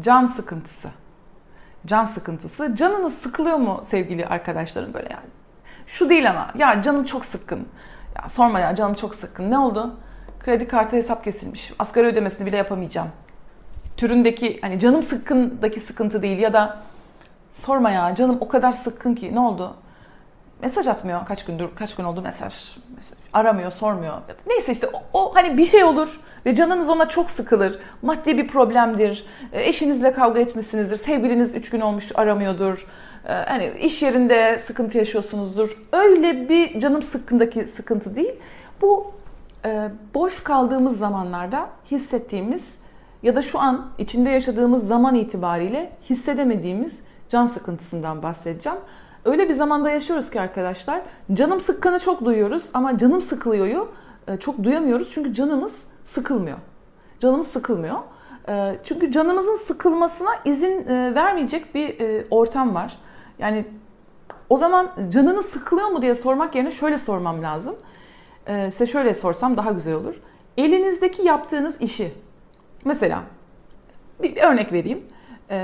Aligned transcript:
can 0.00 0.26
sıkıntısı. 0.26 0.88
Can 1.86 2.04
sıkıntısı. 2.04 2.76
Canınız 2.76 3.18
sıkılıyor 3.18 3.56
mu 3.56 3.80
sevgili 3.84 4.26
arkadaşlarım 4.26 4.94
böyle 4.94 5.08
yani? 5.10 5.26
Şu 5.86 6.08
değil 6.08 6.30
ama 6.30 6.50
ya 6.58 6.82
canım 6.82 7.04
çok 7.04 7.24
sıkkın. 7.24 7.68
Ya 8.16 8.28
sorma 8.28 8.60
ya 8.60 8.74
canım 8.74 8.94
çok 8.94 9.14
sıkkın. 9.14 9.50
Ne 9.50 9.58
oldu? 9.58 9.94
Kredi 10.40 10.68
kartı 10.68 10.96
hesap 10.96 11.24
kesilmiş. 11.24 11.72
Asgari 11.78 12.06
ödemesini 12.06 12.46
bile 12.46 12.56
yapamayacağım. 12.56 13.08
Türündeki 13.96 14.58
hani 14.62 14.80
canım 14.80 15.02
sıkkındaki 15.02 15.80
sıkıntı 15.80 16.22
değil 16.22 16.38
ya 16.38 16.52
da 16.52 16.78
sorma 17.52 17.90
ya 17.90 18.14
canım 18.14 18.38
o 18.40 18.48
kadar 18.48 18.72
sıkkın 18.72 19.14
ki 19.14 19.34
ne 19.34 19.40
oldu? 19.40 19.76
Mesaj 20.62 20.88
atmıyor 20.88 21.26
kaç 21.26 21.44
gündür 21.44 21.68
kaç 21.76 21.96
gün 21.96 22.04
oldu 22.04 22.22
mesaj. 22.22 22.76
Mesaj 23.00 23.18
aramıyor 23.32 23.70
sormuyor. 23.70 24.14
Neyse 24.46 24.72
işte 24.72 24.86
o, 24.92 25.02
o 25.12 25.34
hani 25.34 25.58
bir 25.58 25.64
şey 25.64 25.84
olur 25.84 26.20
ve 26.46 26.54
canınız 26.54 26.90
ona 26.90 27.08
çok 27.08 27.30
sıkılır. 27.30 27.78
Maddi 28.02 28.38
bir 28.38 28.48
problemdir. 28.48 29.24
E, 29.52 29.68
eşinizle 29.68 30.12
kavga 30.12 30.40
etmişsinizdir. 30.40 30.96
Sevgiliniz 30.96 31.54
üç 31.54 31.70
gün 31.70 31.80
olmuş 31.80 32.12
aramıyordur. 32.14 32.86
E, 33.28 33.32
hani 33.32 33.72
iş 33.80 34.02
yerinde 34.02 34.58
sıkıntı 34.58 34.98
yaşıyorsunuzdur. 34.98 35.86
Öyle 35.92 36.48
bir 36.48 36.80
canım 36.80 37.02
sıkkındaki 37.02 37.66
sıkıntı 37.66 38.16
değil. 38.16 38.34
Bu 38.82 39.12
e, 39.64 39.88
boş 40.14 40.42
kaldığımız 40.42 40.98
zamanlarda 40.98 41.68
hissettiğimiz 41.90 42.74
ya 43.22 43.36
da 43.36 43.42
şu 43.42 43.58
an 43.58 43.90
içinde 43.98 44.30
yaşadığımız 44.30 44.86
zaman 44.86 45.14
itibariyle 45.14 45.92
hissedemediğimiz 46.10 47.00
can 47.28 47.46
sıkıntısından 47.46 48.22
bahsedeceğim. 48.22 48.78
Öyle 49.24 49.48
bir 49.48 49.54
zamanda 49.54 49.90
yaşıyoruz 49.90 50.30
ki 50.30 50.40
arkadaşlar 50.40 51.02
canım 51.34 51.60
sıkkını 51.60 51.98
çok 51.98 52.24
duyuyoruz 52.24 52.70
ama 52.74 52.98
canım 52.98 53.22
sıkılıyoryu 53.22 53.88
e, 54.28 54.36
çok 54.36 54.62
duyamıyoruz 54.64 55.10
çünkü 55.12 55.34
canımız 55.34 55.84
sıkılmıyor. 56.04 56.58
Canımız 57.20 57.46
sıkılmıyor. 57.46 57.96
E, 58.48 58.76
çünkü 58.84 59.10
canımızın 59.10 59.54
sıkılmasına 59.54 60.30
izin 60.44 60.86
e, 60.86 61.14
vermeyecek 61.14 61.74
bir 61.74 61.96
ortam 62.30 62.74
var. 62.74 62.98
Yani 63.38 63.64
o 64.48 64.56
zaman 64.56 64.90
canınız 65.08 65.44
sıkılıyor 65.44 65.88
mu 65.88 66.02
diye 66.02 66.14
sormak 66.14 66.54
yerine 66.54 66.70
şöyle 66.70 66.98
sormam 66.98 67.42
lazım. 67.42 67.76
Size 68.46 68.86
şöyle 68.86 69.14
sorsam 69.14 69.56
daha 69.56 69.72
güzel 69.72 69.94
olur. 69.94 70.20
Elinizdeki 70.56 71.22
yaptığınız 71.22 71.80
işi 71.80 72.12
mesela 72.84 73.22
bir 74.22 74.36
örnek 74.36 74.72
vereyim. 74.72 75.04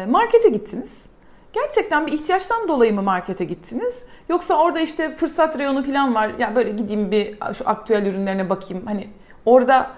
Markete 0.08 0.48
gittiniz 0.48 1.08
Gerçekten 1.56 2.06
bir 2.06 2.12
ihtiyaçtan 2.12 2.68
dolayı 2.68 2.94
mı 2.94 3.02
markete 3.02 3.44
gittiniz? 3.44 4.04
Yoksa 4.28 4.54
orada 4.54 4.80
işte 4.80 5.16
fırsat 5.16 5.58
reyonu 5.58 5.82
falan 5.82 6.14
var. 6.14 6.30
Ya 6.38 6.56
böyle 6.56 6.70
gideyim 6.70 7.10
bir 7.10 7.38
şu 7.54 7.68
aktüel 7.68 8.06
ürünlerine 8.06 8.50
bakayım. 8.50 8.86
Hani 8.86 9.08
orada 9.44 9.90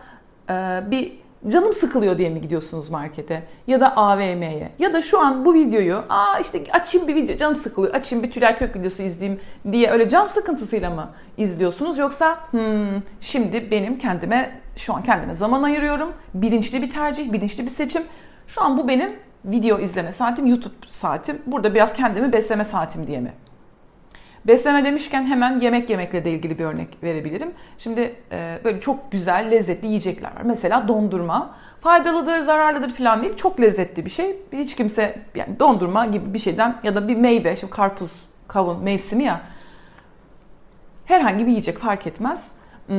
e, 0.51 0.55
bir 0.91 1.19
canım 1.49 1.73
sıkılıyor 1.73 2.19
diye 2.19 2.31
mi 2.31 2.41
gidiyorsunuz 2.41 2.91
markete? 2.91 3.43
Ya 3.67 3.81
da 3.81 3.97
AVM'ye? 3.97 4.73
Ya 4.79 4.93
da 4.93 5.03
şu 5.03 5.19
an 5.21 5.45
bu 5.45 5.55
videoyu 5.55 6.03
aa 6.09 6.39
işte 6.39 6.63
açayım 6.73 7.09
bir 7.09 7.15
video 7.15 7.37
canım 7.37 7.57
sıkılıyor. 7.57 7.95
Açayım 7.95 8.25
bir 8.25 8.31
Tülay 8.31 8.59
Kök 8.59 8.77
videosu 8.77 9.03
izleyeyim 9.03 9.41
diye 9.73 9.91
öyle 9.91 10.09
can 10.09 10.27
sıkıntısıyla 10.27 10.91
mı 10.91 11.11
izliyorsunuz? 11.37 11.99
Yoksa 11.99 12.39
hmm, 12.51 13.03
şimdi 13.21 13.71
benim 13.71 13.99
kendime 13.99 14.61
şu 14.77 14.95
an 14.95 15.03
kendime 15.03 15.35
zaman 15.35 15.63
ayırıyorum. 15.63 16.13
Bilinçli 16.35 16.83
bir 16.83 16.91
tercih, 16.91 17.33
bilinçli 17.33 17.67
bir 17.67 17.71
seçim. 17.71 18.03
Şu 18.47 18.63
an 18.63 18.79
bu 18.79 18.89
benim 18.89 19.28
video 19.45 19.79
izleme 19.79 20.13
saatim, 20.13 20.47
YouTube 20.47 20.75
saatim. 20.91 21.43
Burada 21.47 21.75
biraz 21.75 21.93
kendimi 21.93 22.33
besleme 22.33 22.65
saatim 22.65 23.07
diye 23.07 23.21
mi? 23.21 23.33
Besleme 24.45 24.85
demişken 24.85 25.27
hemen 25.27 25.61
yemek 25.61 25.91
yemekle 25.91 26.25
de 26.25 26.31
ilgili 26.31 26.59
bir 26.59 26.65
örnek 26.65 26.89
verebilirim. 27.03 27.53
Şimdi 27.79 28.15
e, 28.33 28.59
böyle 28.65 28.81
çok 28.81 29.13
güzel, 29.13 29.51
lezzetli 29.51 29.87
yiyecekler 29.87 30.37
var. 30.37 30.43
Mesela 30.45 30.89
dondurma. 30.89 31.55
Faydalıdır, 31.81 32.41
zararlıdır 32.41 32.91
falan 32.91 33.23
değil. 33.23 33.37
Çok 33.37 33.61
lezzetli 33.61 34.05
bir 34.05 34.11
şey. 34.11 34.37
Hiç 34.53 34.77
kimse 34.77 35.19
yani 35.35 35.61
dondurma 35.61 36.07
gibi 36.07 36.35
bir 36.35 36.39
şeyden 36.39 36.77
ya 36.83 36.95
da 36.95 37.09
bir 37.09 37.17
meyve, 37.17 37.57
şimdi 37.57 37.73
karpuz, 37.73 38.25
kavun 38.49 38.83
mevsimi 38.83 39.25
ya. 39.25 39.41
Herhangi 41.05 41.47
bir 41.47 41.51
yiyecek 41.51 41.79
fark 41.79 42.07
etmez. 42.07 42.58
Hmm, 42.89 42.97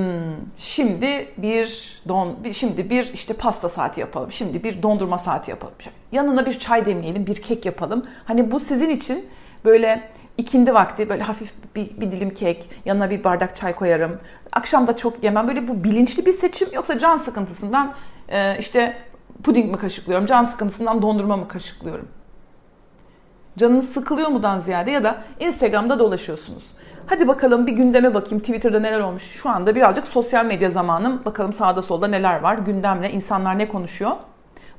şimdi 0.57 1.27
bir 1.38 2.00
don 2.07 2.38
şimdi 2.53 2.89
bir 2.89 3.13
işte 3.13 3.33
pasta 3.33 3.69
saati 3.69 4.00
yapalım. 4.00 4.31
Şimdi 4.31 4.63
bir 4.63 4.83
dondurma 4.83 5.17
saati 5.17 5.51
yapalım. 5.51 5.73
Yanına 6.11 6.45
bir 6.45 6.59
çay 6.59 6.85
demleyelim, 6.85 7.25
bir 7.25 7.41
kek 7.41 7.66
yapalım. 7.66 8.05
Hani 8.25 8.51
bu 8.51 8.59
sizin 8.59 8.89
için 8.89 9.25
böyle 9.66 10.09
ikindi 10.38 10.73
vakti 10.73 11.09
böyle 11.09 11.23
hafif 11.23 11.53
bir, 11.75 12.01
bir 12.01 12.11
dilim 12.11 12.33
kek, 12.33 12.69
yanına 12.85 13.09
bir 13.09 13.23
bardak 13.23 13.55
çay 13.55 13.75
koyarım. 13.75 14.19
Akşam 14.51 14.88
da 14.88 14.95
çok 14.95 15.23
yemem. 15.23 15.47
Böyle 15.47 15.67
bu 15.67 15.83
bilinçli 15.83 16.25
bir 16.25 16.33
seçim 16.33 16.67
yoksa 16.73 16.99
can 16.99 17.17
sıkıntısından 17.17 17.94
e, 18.29 18.59
işte 18.59 18.97
puding 19.44 19.72
mi 19.72 19.78
kaşıklıyorum, 19.78 20.25
can 20.25 20.44
sıkıntısından 20.44 21.01
dondurma 21.01 21.38
mı 21.38 21.47
kaşıklıyorum? 21.47 22.07
Canınız 23.57 23.89
sıkılıyor 23.89 24.29
mudan 24.29 24.59
ziyade 24.59 24.91
ya 24.91 25.03
da 25.03 25.22
Instagram'da 25.39 25.99
dolaşıyorsunuz. 25.99 26.72
Hadi 27.09 27.28
bakalım 27.28 27.68
bir 27.68 27.72
gündeme 27.72 28.14
bakayım 28.14 28.40
Twitter'da 28.40 28.80
neler 28.80 29.00
olmuş. 29.00 29.24
Şu 29.24 29.50
anda 29.50 29.75
birazcık 29.75 30.08
sosyal 30.08 30.46
medya 30.46 30.70
zamanım. 30.70 31.22
Bakalım 31.25 31.53
sağda 31.53 31.81
solda 31.81 32.08
neler 32.08 32.40
var. 32.40 32.58
Gündemle 32.58 33.12
insanlar 33.12 33.58
ne 33.58 33.68
konuşuyor. 33.68 34.12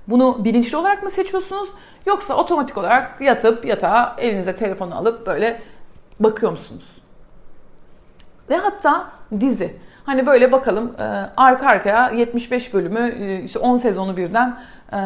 Bunu 0.09 0.45
bilinçli 0.45 0.77
olarak 0.77 1.03
mı 1.03 1.11
seçiyorsunuz? 1.11 1.69
Yoksa 2.07 2.35
otomatik 2.35 2.79
olarak 2.79 3.21
yatıp 3.21 3.65
yatağa 3.65 4.17
elinize 4.19 4.55
telefonu 4.55 4.97
alıp 4.97 5.27
böyle 5.27 5.63
bakıyor 6.21 6.53
musunuz? 6.53 6.97
Ve 8.51 8.57
hatta 8.57 9.11
dizi. 9.41 9.77
Hani 10.05 10.27
böyle 10.27 10.53
bakalım 10.53 10.93
e, 10.99 11.03
arka 11.37 11.67
arkaya 11.67 12.11
75 12.11 12.75
bölümü 12.75 13.15
e, 13.21 13.43
işte 13.43 13.59
10 13.59 13.77
sezonu 13.77 14.17
birden 14.17 14.59
e, 14.93 14.99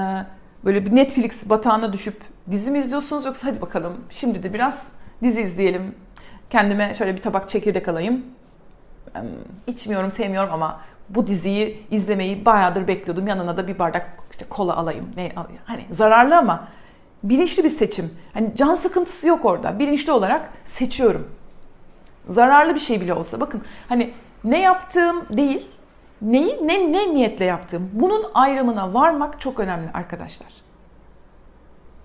böyle 0.64 0.86
bir 0.86 0.96
Netflix 0.96 1.50
batağına 1.50 1.92
düşüp 1.92 2.20
dizi 2.50 2.70
mi 2.70 2.78
izliyorsunuz 2.78 3.24
yoksa 3.24 3.46
hadi 3.46 3.60
bakalım 3.60 3.92
şimdi 4.10 4.42
de 4.42 4.54
biraz 4.54 4.88
dizi 5.22 5.40
izleyelim 5.40 5.94
Kendime 6.54 6.94
şöyle 6.94 7.16
bir 7.16 7.22
tabak 7.22 7.48
çekirdek 7.48 7.88
alayım. 7.88 8.24
İçmiyorum, 9.66 10.10
sevmiyorum 10.10 10.52
ama 10.52 10.80
bu 11.08 11.26
diziyi 11.26 11.86
izlemeyi 11.90 12.44
bayağıdır 12.44 12.88
bekliyordum. 12.88 13.26
Yanına 13.26 13.56
da 13.56 13.68
bir 13.68 13.78
bardak 13.78 14.10
işte 14.30 14.44
kola 14.50 14.76
alayım. 14.76 15.12
Ne 15.16 15.32
alayım? 15.36 15.60
Hani 15.64 15.84
zararlı 15.90 16.36
ama 16.36 16.68
bilinçli 17.22 17.64
bir 17.64 17.68
seçim. 17.68 18.10
Hani 18.34 18.56
can 18.56 18.74
sıkıntısı 18.74 19.28
yok 19.28 19.44
orada. 19.44 19.78
Bilinçli 19.78 20.12
olarak 20.12 20.50
seçiyorum. 20.64 21.28
Zararlı 22.28 22.74
bir 22.74 22.80
şey 22.80 23.00
bile 23.00 23.14
olsa 23.14 23.40
bakın 23.40 23.62
hani 23.88 24.12
ne 24.44 24.60
yaptığım 24.60 25.26
değil, 25.30 25.68
neyi 26.22 26.68
ne 26.68 26.92
ne 26.92 27.14
niyetle 27.14 27.44
yaptığım. 27.44 27.90
Bunun 27.92 28.26
ayrımına 28.34 28.94
varmak 28.94 29.40
çok 29.40 29.60
önemli 29.60 29.88
arkadaşlar. 29.94 30.48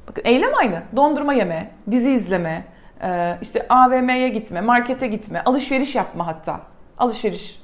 Bakın 0.07 0.21
eylem 0.25 0.51
aynı. 0.59 0.81
Dondurma 0.95 1.33
yeme, 1.33 1.71
dizi 1.91 2.11
izleme, 2.11 2.65
ee, 3.03 3.37
işte 3.41 3.67
AVM'ye 3.69 4.29
gitme, 4.29 4.61
markete 4.61 5.07
gitme, 5.07 5.41
alışveriş 5.45 5.95
yapma 5.95 6.27
hatta. 6.27 6.61
Alışveriş. 6.97 7.61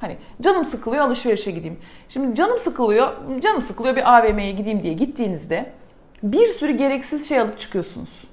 Hani 0.00 0.16
canım 0.40 0.64
sıkılıyor 0.64 1.04
alışverişe 1.04 1.50
gideyim. 1.50 1.78
Şimdi 2.08 2.36
canım 2.36 2.58
sıkılıyor, 2.58 3.12
canım 3.40 3.62
sıkılıyor 3.62 3.96
bir 3.96 4.18
AVM'ye 4.18 4.52
gideyim 4.52 4.82
diye 4.82 4.92
gittiğinizde 4.92 5.72
bir 6.22 6.46
sürü 6.48 6.72
gereksiz 6.72 7.28
şey 7.28 7.40
alıp 7.40 7.58
çıkıyorsunuz. 7.58 8.24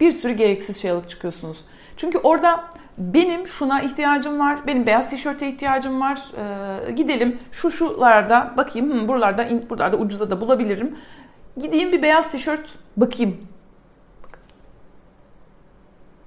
Bir 0.00 0.12
sürü 0.12 0.32
gereksiz 0.32 0.82
şey 0.82 0.90
alıp 0.90 1.10
çıkıyorsunuz. 1.10 1.64
Çünkü 1.96 2.18
orada 2.18 2.64
benim 2.98 3.48
şuna 3.48 3.82
ihtiyacım 3.82 4.40
var, 4.40 4.58
benim 4.66 4.86
beyaz 4.86 5.10
tişörte 5.10 5.48
ihtiyacım 5.48 6.00
var. 6.00 6.18
Ee, 6.36 6.92
gidelim 6.92 7.38
şu 7.52 7.70
şularda 7.70 8.54
bakayım, 8.56 9.02
hı, 9.02 9.08
buralarda 9.08 9.48
buralarda 9.70 9.96
ucuza 9.96 10.30
da 10.30 10.40
bulabilirim. 10.40 10.98
Gideyim 11.56 11.92
bir 11.92 12.02
beyaz 12.02 12.30
tişört 12.30 12.74
bakayım 12.96 13.36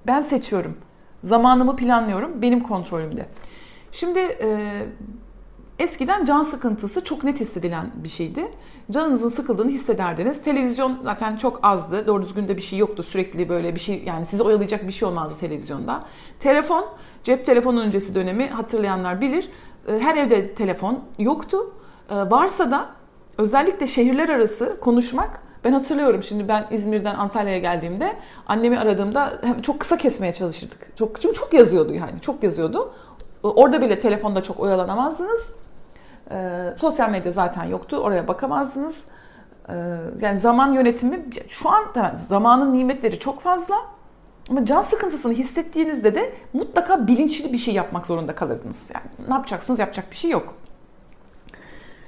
ben 0.08 0.22
seçiyorum. 0.22 0.78
Zamanımı 1.24 1.76
planlıyorum. 1.76 2.42
Benim 2.42 2.60
kontrolümde. 2.60 3.26
Şimdi 3.92 4.20
e, 4.20 4.82
eskiden 5.80 6.26
can 6.26 6.42
sıkıntısı 6.42 7.04
çok 7.04 7.24
net 7.24 7.40
hissedilen 7.40 7.92
bir 7.96 8.10
şeydi. 8.10 8.52
Canınızın 8.92 9.30
sıkıldığını 9.30 9.72
hissederdiniz. 9.72 10.44
Televizyon 10.44 11.00
zaten 11.04 11.38
çok 11.38 11.60
azdı. 11.64 12.08
Doğru 12.08 12.24
düzgün 12.24 12.48
de 12.48 12.58
bir 12.58 12.62
şey 12.62 12.80
yoktu. 12.80 13.04
Sürekli 13.04 13.50
böyle 13.50 13.76
bir 13.76 13.80
şey 13.80 14.04
yani 14.06 14.26
sizi 14.26 14.44
oyalayacak 14.44 14.88
bir 14.88 14.92
şey 14.92 15.08
olmazdı 15.08 15.40
televizyonda. 15.40 16.06
Telefon, 16.40 16.86
cep 17.24 17.46
telefonu 17.46 17.82
öncesi 17.82 18.16
dönemi 18.16 18.48
hatırlayanlar 18.48 19.22
bilir. 19.22 19.50
E, 19.88 20.00
her 20.00 20.18
evde 20.18 20.54
telefon 20.54 21.00
yoktu. 21.20 21.74
E, 22.10 22.16
varsa 22.16 22.72
da 22.72 22.90
özellikle 23.38 23.88
şehirler 23.88 24.30
arası 24.30 24.80
konuşmak 24.80 25.45
ben 25.66 25.74
hatırlıyorum 25.74 26.24
şimdi 26.24 26.48
ben 26.48 26.66
İzmir'den 26.72 27.16
Antalya'ya 27.16 27.60
geldiğimde 27.60 28.16
annemi 28.48 28.80
aradığımda 28.80 29.42
çok 29.62 29.80
kısa 29.80 29.98
kesmeye 29.98 30.34
çalışırdık. 30.34 30.98
Çok 30.98 31.22
çünkü 31.22 31.36
çok 31.36 31.54
yazıyordu 31.54 31.94
yani. 31.94 32.22
Çok 32.22 32.44
yazıyordu. 32.44 32.94
Orada 33.44 33.82
bile 33.82 34.00
telefonda 34.00 34.44
çok 34.44 34.60
oyalanamazdınız. 34.60 35.50
Ee, 36.32 36.74
sosyal 36.78 37.10
medya 37.10 37.32
zaten 37.32 37.64
yoktu. 37.64 37.98
Oraya 37.98 38.28
bakamazdınız. 38.28 39.04
Ee, 39.70 39.74
yani 40.22 40.38
zaman 40.38 40.74
yönetimi 40.74 41.26
şu 41.48 41.70
an 41.70 41.84
zamanın 42.28 42.74
nimetleri 42.74 43.20
çok 43.20 43.42
fazla. 43.42 43.76
Ama 44.50 44.66
can 44.66 44.82
sıkıntısını 44.82 45.34
hissettiğinizde 45.34 46.16
de 46.16 46.34
mutlaka 46.54 47.08
bilinçli 47.08 47.54
bir 47.54 47.58
şey 47.58 47.74
yapmak 47.74 48.08
zorunda 48.08 48.36
kalırdınız. 48.36 48.90
Yani 48.94 49.06
ne 49.28 49.34
yapacaksınız? 49.34 49.80
Yapacak 49.80 50.12
bir 50.12 50.16
şey 50.16 50.32
yok. 50.32 50.54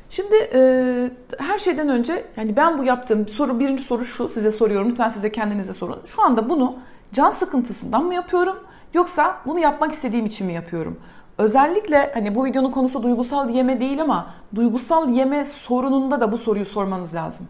Şimdi 0.10 0.36
e, 0.54 1.12
her 1.38 1.58
şeyden 1.58 1.90
önce 1.90 2.26
yani 2.38 2.56
ben 2.56 2.78
bu 2.78 2.84
yaptığım 2.84 3.28
soru 3.28 3.60
birinci 3.60 3.84
soru 3.84 4.06
şu 4.06 4.28
size 4.28 4.52
soruyorum 4.52 4.90
lütfen 4.90 5.10
size 5.10 5.32
kendinize 5.32 5.74
sorun. 5.74 6.00
Şu 6.06 6.22
anda 6.22 6.50
bunu 6.50 6.76
can 7.14 7.30
sıkıntısından 7.30 8.04
mı 8.04 8.14
yapıyorum 8.14 8.58
yoksa 8.94 9.38
bunu 9.46 9.60
yapmak 9.60 9.94
istediğim 9.94 10.26
için 10.26 10.48
mi 10.48 10.54
yapıyorum? 10.54 11.00
Özellikle 11.38 12.12
hani 12.14 12.36
bu 12.36 12.46
videonun 12.46 12.72
konusu 12.72 13.04
duygusal 13.04 13.50
yeme 13.50 13.80
değil 13.80 14.02
ama 14.02 14.34
duygusal 14.56 15.10
yeme 15.10 15.46
sorununda 15.46 16.22
da 16.22 16.32
bu 16.32 16.38
soruyu 16.38 16.66
sormanız 16.66 17.14
lazım. 17.14 17.48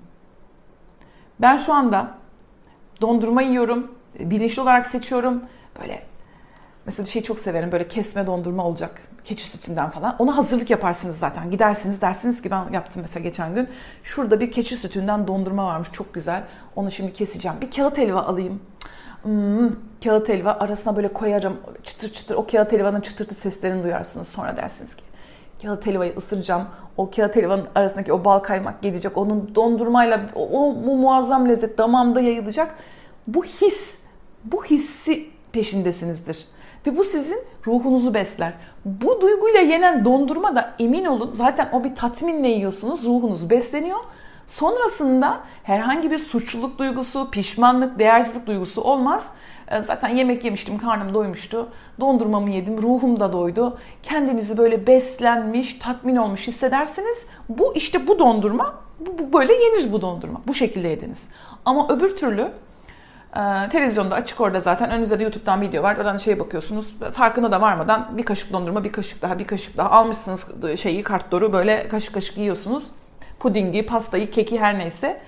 Ben 1.40 1.58
şu 1.58 1.74
anda 1.74 2.08
dondurma 3.02 3.42
yiyorum, 3.42 3.92
bilinçli 4.20 4.62
olarak 4.62 4.88
seçiyorum. 4.88 5.42
Böyle 5.82 6.06
mesela 6.88 7.06
bir 7.06 7.12
şey 7.12 7.24
çok 7.24 7.40
severim 7.40 7.72
böyle 7.72 7.88
kesme 7.88 8.28
dondurma 8.28 8.66
olacak 8.66 9.02
keçi 9.26 9.50
sütünden 9.50 9.90
falan. 9.90 10.16
Ona 10.20 10.38
hazırlık 10.38 10.70
yaparsınız 10.70 11.18
zaten. 11.20 11.52
Gidersiniz 11.52 12.02
dersiniz 12.02 12.42
ki 12.42 12.52
ben 12.52 12.66
yaptım 12.74 13.02
mesela 13.02 13.24
geçen 13.24 13.56
gün. 13.56 13.70
Şurada 14.04 14.40
bir 14.40 14.52
keçi 14.52 14.78
sütünden 14.78 15.28
dondurma 15.28 15.66
varmış 15.66 15.92
çok 15.92 16.14
güzel. 16.14 16.44
Onu 16.76 16.92
şimdi 16.92 17.14
keseceğim. 17.14 17.58
Bir 17.62 17.72
kağıt 17.72 17.98
helva 17.98 18.22
alayım. 18.22 18.62
Hmm, 19.24 19.70
kağıt 20.04 20.30
helva 20.30 20.52
arasına 20.52 20.96
böyle 20.96 21.14
koyarım. 21.14 21.58
Çıtır 21.84 22.14
çıtır 22.14 22.36
o 22.36 22.48
kağıt 22.48 22.72
helvanın 22.72 23.02
çıtırtı 23.02 23.36
seslerini 23.36 23.84
duyarsınız. 23.84 24.28
Sonra 24.28 24.58
dersiniz 24.58 24.96
ki 24.96 25.04
kağıt 25.62 25.86
helvayı 25.86 26.14
ısıracağım. 26.18 26.64
O 26.98 27.12
kağıt 27.12 27.36
helvanın 27.36 27.68
arasındaki 27.76 28.14
o 28.14 28.26
bal 28.26 28.40
kaymak 28.40 28.82
gelecek. 28.82 29.18
Onun 29.18 29.56
dondurmayla 29.56 30.22
o, 30.36 30.48
o 30.50 30.74
muazzam 30.74 31.50
lezzet 31.50 31.78
damağımda 31.78 32.22
yayılacak. 32.22 32.76
Bu 33.28 33.46
his, 33.46 34.00
bu 34.44 34.66
hissi 34.66 35.30
peşindesinizdir. 35.52 36.57
Ve 36.88 36.98
bu 36.98 37.04
sizin 37.04 37.40
ruhunuzu 37.68 38.14
besler. 38.14 38.54
Bu 38.86 39.22
duyguyla 39.22 39.60
yenen 39.60 40.06
dondurma 40.06 40.56
da 40.56 40.74
emin 40.80 41.06
olun 41.06 41.32
zaten 41.34 41.70
o 41.74 41.84
bir 41.84 41.96
tatminle 41.96 42.48
yiyorsunuz. 42.48 43.06
Ruhunuz 43.06 43.50
besleniyor. 43.50 44.00
Sonrasında 44.46 45.40
herhangi 45.64 46.12
bir 46.12 46.18
suçluluk 46.18 46.80
duygusu, 46.80 47.32
pişmanlık, 47.32 48.00
değersizlik 48.00 48.48
duygusu 48.48 48.82
olmaz. 48.82 49.34
E, 49.68 49.82
zaten 49.82 50.10
yemek 50.10 50.46
yemiştim, 50.46 50.78
karnım 50.78 51.14
doymuştu. 51.14 51.70
Dondurmamı 52.00 52.50
yedim, 52.50 52.82
ruhum 52.82 53.20
da 53.20 53.34
doydu. 53.34 53.78
Kendinizi 54.04 54.58
böyle 54.58 54.88
beslenmiş, 54.88 55.74
tatmin 55.80 56.16
olmuş 56.16 56.48
hissedersiniz. 56.48 57.28
Bu 57.50 57.76
işte 57.76 58.08
bu 58.08 58.20
dondurma, 58.20 58.76
bu, 59.00 59.20
bu 59.20 59.34
böyle 59.34 59.54
yenir 59.54 59.92
bu 59.92 60.02
dondurma. 60.02 60.42
Bu 60.48 60.54
şekilde 60.54 60.88
yediniz. 60.88 61.28
Ama 61.66 61.88
öbür 61.90 62.16
türlü 62.16 62.52
ee, 63.38 63.70
televizyonda 63.70 64.16
açık 64.16 64.42
orada 64.42 64.60
zaten. 64.60 64.92
Önünüzde 64.92 65.20
de 65.20 65.24
YouTube'dan 65.24 65.62
video 65.62 65.84
var. 65.84 65.98
Oradan 65.98 66.18
şeye 66.18 66.40
bakıyorsunuz. 66.40 66.96
Farkına 67.14 67.52
da 67.52 67.62
varmadan 67.62 68.18
bir 68.18 68.24
kaşık 68.24 68.54
dondurma, 68.54 68.84
bir 68.84 68.92
kaşık 68.92 69.22
daha, 69.22 69.40
bir 69.40 69.48
kaşık 69.48 69.78
daha 69.78 69.90
almışsınız 69.92 70.52
şeyi 70.80 71.04
kartdoru 71.04 71.54
böyle 71.54 71.88
kaşık 71.88 72.14
kaşık 72.14 72.38
yiyorsunuz. 72.38 72.92
Pudingi, 73.40 73.86
pastayı, 73.86 74.32
keki 74.32 74.60
her 74.60 74.80
neyse. 74.80 75.22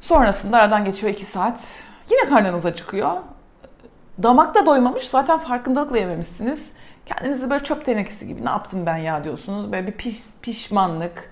Sonrasında 0.00 0.56
aradan 0.56 0.84
geçiyor 0.84 1.12
iki 1.12 1.24
saat. 1.24 1.64
Yine 2.10 2.28
karnınız 2.28 2.66
acıkıyor. 2.66 3.10
Damakta 4.22 4.66
doymamış 4.66 5.08
zaten 5.08 5.38
farkındalıkla 5.38 5.98
yememişsiniz. 5.98 6.72
Kendinizi 7.06 7.50
böyle 7.50 7.64
çöp 7.64 7.84
tenekesi 7.84 8.26
gibi 8.26 8.44
ne 8.44 8.50
yaptım 8.50 8.86
ben 8.86 8.96
ya 8.96 9.24
diyorsunuz. 9.24 9.72
Böyle 9.72 9.86
bir 9.86 9.92
piş, 9.92 10.22
pişmanlık 10.42 11.30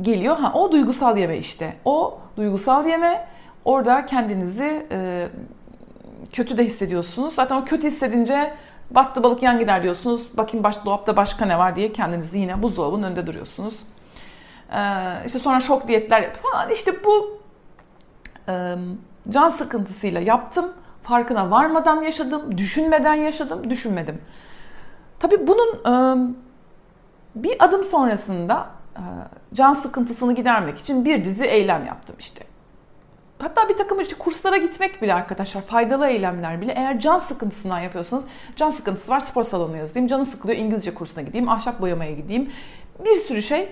geliyor. 0.00 0.36
Ha 0.36 0.52
o 0.54 0.72
duygusal 0.72 1.16
yeme 1.16 1.38
işte. 1.38 1.76
O 1.84 2.18
duygusal 2.36 2.86
yeme 2.86 3.26
Orada 3.66 4.06
kendinizi 4.06 4.86
e, 4.90 5.28
kötü 6.32 6.58
de 6.58 6.64
hissediyorsunuz. 6.64 7.34
Zaten 7.34 7.56
o 7.56 7.64
kötü 7.64 7.86
hissedince 7.86 8.54
battı 8.90 9.22
balık 9.22 9.42
yan 9.42 9.58
gider 9.58 9.82
diyorsunuz. 9.82 10.36
Bakayım 10.36 10.64
baş, 10.64 10.84
dolapta 10.84 11.16
başka 11.16 11.46
ne 11.46 11.58
var 11.58 11.76
diye 11.76 11.92
kendinizi 11.92 12.38
yine 12.38 12.62
buzdolabının 12.62 13.02
önünde 13.02 13.26
duruyorsunuz. 13.26 13.82
E, 14.72 14.80
işte 15.26 15.38
sonra 15.38 15.60
şok 15.60 15.88
diyetler 15.88 16.34
falan. 16.34 16.70
İşte 16.70 17.04
bu 17.04 17.40
e, 18.48 18.74
can 19.28 19.48
sıkıntısıyla 19.48 20.20
yaptım. 20.20 20.72
Farkına 21.02 21.50
varmadan 21.50 22.02
yaşadım, 22.02 22.58
düşünmeden 22.58 23.14
yaşadım, 23.14 23.70
düşünmedim. 23.70 24.20
Tabii 25.18 25.46
bunun 25.46 25.74
e, 25.74 25.92
bir 27.34 27.64
adım 27.64 27.84
sonrasında 27.84 28.66
e, 28.96 29.02
can 29.54 29.72
sıkıntısını 29.72 30.34
gidermek 30.34 30.78
için 30.78 31.04
bir 31.04 31.24
dizi 31.24 31.44
eylem 31.44 31.86
yaptım 31.86 32.16
işte. 32.18 32.55
Hatta 33.38 33.68
bir 33.68 33.76
takım 33.76 34.00
işte 34.00 34.14
kurslara 34.18 34.56
gitmek 34.56 35.02
bile 35.02 35.14
arkadaşlar 35.14 35.62
faydalı 35.62 36.06
eylemler 36.06 36.60
bile. 36.60 36.72
Eğer 36.72 37.00
can 37.00 37.18
sıkıntısından 37.18 37.80
yapıyorsanız 37.80 38.24
can 38.56 38.70
sıkıntısı 38.70 39.12
var 39.12 39.20
spor 39.20 39.44
salonuna 39.44 39.76
yazayım 39.76 40.08
canım 40.08 40.26
sıkılıyor 40.26 40.58
İngilizce 40.58 40.94
kursuna 40.94 41.22
gideyim 41.22 41.48
ahşap 41.48 41.80
boyamaya 41.80 42.12
gideyim. 42.12 42.50
Bir 43.04 43.16
sürü 43.16 43.42
şey 43.42 43.68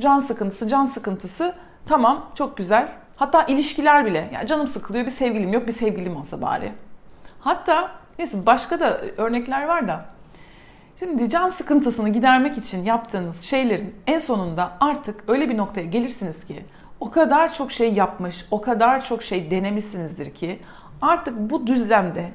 can 0.00 0.20
sıkıntısı 0.20 0.68
can 0.68 0.86
sıkıntısı. 0.86 1.54
Tamam 1.86 2.30
çok 2.34 2.56
güzel. 2.56 2.88
Hatta 3.16 3.44
ilişkiler 3.44 4.06
bile. 4.06 4.30
Yani 4.34 4.46
canım 4.46 4.68
sıkılıyor 4.68 5.06
bir 5.06 5.10
sevgilim 5.10 5.52
yok 5.52 5.66
bir 5.66 5.72
sevgilim 5.72 6.16
olsa 6.16 6.42
bari. 6.42 6.72
Hatta 7.40 7.90
neyse 8.18 8.46
başka 8.46 8.80
da 8.80 9.00
örnekler 9.16 9.64
var 9.68 9.88
da. 9.88 10.04
Şimdi 10.98 11.30
can 11.30 11.48
sıkıntısını 11.48 12.08
gidermek 12.08 12.58
için 12.58 12.84
yaptığınız 12.84 13.40
şeylerin 13.40 13.94
en 14.06 14.18
sonunda 14.18 14.72
artık 14.80 15.24
öyle 15.28 15.48
bir 15.48 15.56
noktaya 15.56 15.86
gelirsiniz 15.86 16.46
ki 16.46 16.64
o 17.00 17.10
kadar 17.10 17.54
çok 17.54 17.72
şey 17.72 17.92
yapmış, 17.92 18.46
o 18.50 18.60
kadar 18.60 19.04
çok 19.04 19.22
şey 19.22 19.50
denemişsinizdir 19.50 20.34
ki 20.34 20.58
artık 21.02 21.38
bu 21.38 21.66
düzlemde 21.66 22.30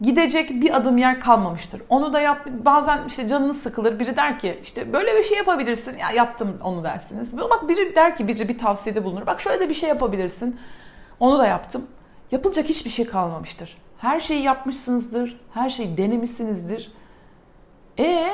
gidecek 0.00 0.50
bir 0.50 0.76
adım 0.76 0.98
yer 0.98 1.20
kalmamıştır. 1.20 1.82
Onu 1.88 2.12
da 2.12 2.20
yap 2.20 2.46
bazen 2.64 3.00
işte 3.06 3.28
canınız 3.28 3.62
sıkılır 3.62 3.98
biri 3.98 4.16
der 4.16 4.38
ki 4.38 4.58
işte 4.62 4.92
böyle 4.92 5.16
bir 5.16 5.24
şey 5.24 5.38
yapabilirsin 5.38 5.98
ya 5.98 6.10
yaptım 6.10 6.58
onu 6.64 6.84
dersiniz. 6.84 7.38
Bak 7.38 7.68
biri 7.68 7.96
der 7.96 8.16
ki 8.16 8.28
biri 8.28 8.48
bir 8.48 8.58
tavsiyede 8.58 9.04
bulunur. 9.04 9.26
Bak 9.26 9.40
şöyle 9.40 9.60
de 9.60 9.68
bir 9.68 9.74
şey 9.74 9.88
yapabilirsin. 9.88 10.60
Onu 11.20 11.38
da 11.38 11.46
yaptım. 11.46 11.86
Yapılacak 12.30 12.64
hiçbir 12.64 12.90
şey 12.90 13.06
kalmamıştır. 13.06 13.76
Her 13.98 14.20
şeyi 14.20 14.42
yapmışsınızdır. 14.42 15.40
Her 15.54 15.70
şeyi 15.70 15.96
denemişsinizdir. 15.96 16.92
E 17.98 18.28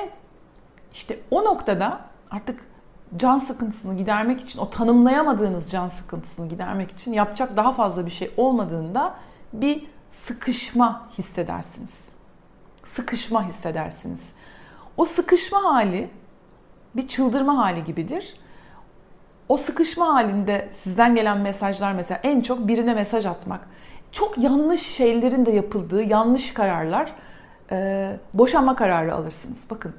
işte 0.93 1.19
o 1.31 1.45
noktada 1.45 2.01
artık 2.31 2.61
can 3.17 3.39
sıkıntısını 3.39 3.97
gidermek 3.97 4.41
için, 4.41 4.59
o 4.59 4.71
tanımlayamadığınız 4.71 5.71
can 5.71 5.89
sıkıntısını 5.89 6.49
gidermek 6.49 6.91
için 6.91 7.13
yapacak 7.13 7.57
daha 7.57 7.73
fazla 7.73 8.07
bir 8.07 8.11
şey 8.11 8.31
olmadığında 8.37 9.15
bir 9.53 9.87
sıkışma 10.11 11.09
hissedersiniz. 11.19 12.09
Sıkışma 12.85 13.49
hissedersiniz. 13.49 14.33
O 14.97 15.05
sıkışma 15.05 15.65
hali 15.65 16.11
bir 16.97 17.09
çıldırma 17.09 17.59
hali 17.59 17.85
gibidir. 17.85 18.41
O 19.49 19.57
sıkışma 19.57 20.15
halinde 20.15 20.69
sizden 20.71 21.15
gelen 21.15 21.39
mesajlar 21.39 21.93
mesela 21.93 22.21
en 22.23 22.41
çok 22.41 22.69
birine 22.69 22.95
mesaj 22.95 23.27
atmak. 23.27 23.69
Çok 24.13 24.39
yanlış 24.39 24.83
şeylerin 24.83 25.47
de 25.47 25.51
yapıldığı 25.51 26.03
yanlış 26.03 26.55
kararlar, 26.55 27.13
boşanma 28.35 28.77
kararı 28.77 29.15
alırsınız. 29.15 29.67
Bakın 29.71 29.95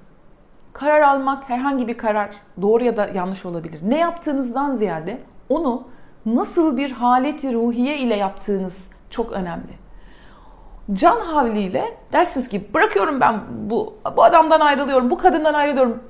karar 0.80 1.02
almak 1.02 1.50
herhangi 1.50 1.88
bir 1.88 1.98
karar 1.98 2.30
doğru 2.62 2.84
ya 2.84 2.98
da 2.98 3.10
yanlış 3.16 3.46
olabilir. 3.46 3.80
Ne 3.84 3.98
yaptığınızdan 3.98 4.76
ziyade 4.76 5.18
onu 5.50 5.88
nasıl 6.26 6.78
bir 6.78 6.92
haleti 6.92 7.54
ruhiye 7.54 7.98
ile 7.98 8.16
yaptığınız 8.16 8.92
çok 9.10 9.32
önemli. 9.32 9.88
Can 10.94 11.20
havliyle 11.20 11.98
dersiniz 12.14 12.50
ki 12.50 12.74
bırakıyorum 12.74 13.22
ben 13.22 13.40
bu 13.70 13.96
bu 14.18 14.24
adamdan 14.24 14.60
ayrılıyorum, 14.60 15.10
bu 15.10 15.18
kadından 15.18 15.54
ayrılıyorum. 15.54 16.04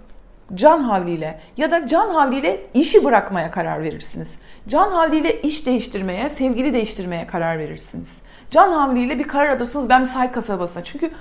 Can 0.54 0.80
havliyle 0.80 1.40
ya 1.58 1.72
da 1.72 1.88
can 1.88 2.10
havliyle 2.10 2.68
işi 2.74 3.06
bırakmaya 3.06 3.52
karar 3.52 3.84
verirsiniz. 3.84 4.40
Can 4.68 4.92
havliyle 4.92 5.42
iş 5.42 5.66
değiştirmeye, 5.66 6.30
sevgili 6.30 6.74
değiştirmeye 6.74 7.28
karar 7.28 7.60
verirsiniz. 7.60 8.18
Can 8.52 8.72
havliyle 8.72 9.20
bir 9.20 9.28
karar 9.28 9.50
alırsınız 9.50 9.90
ben 9.90 10.02
bir 10.02 10.06
sahil 10.06 10.34
kasabasına. 10.34 10.84
Çünkü 10.84 11.12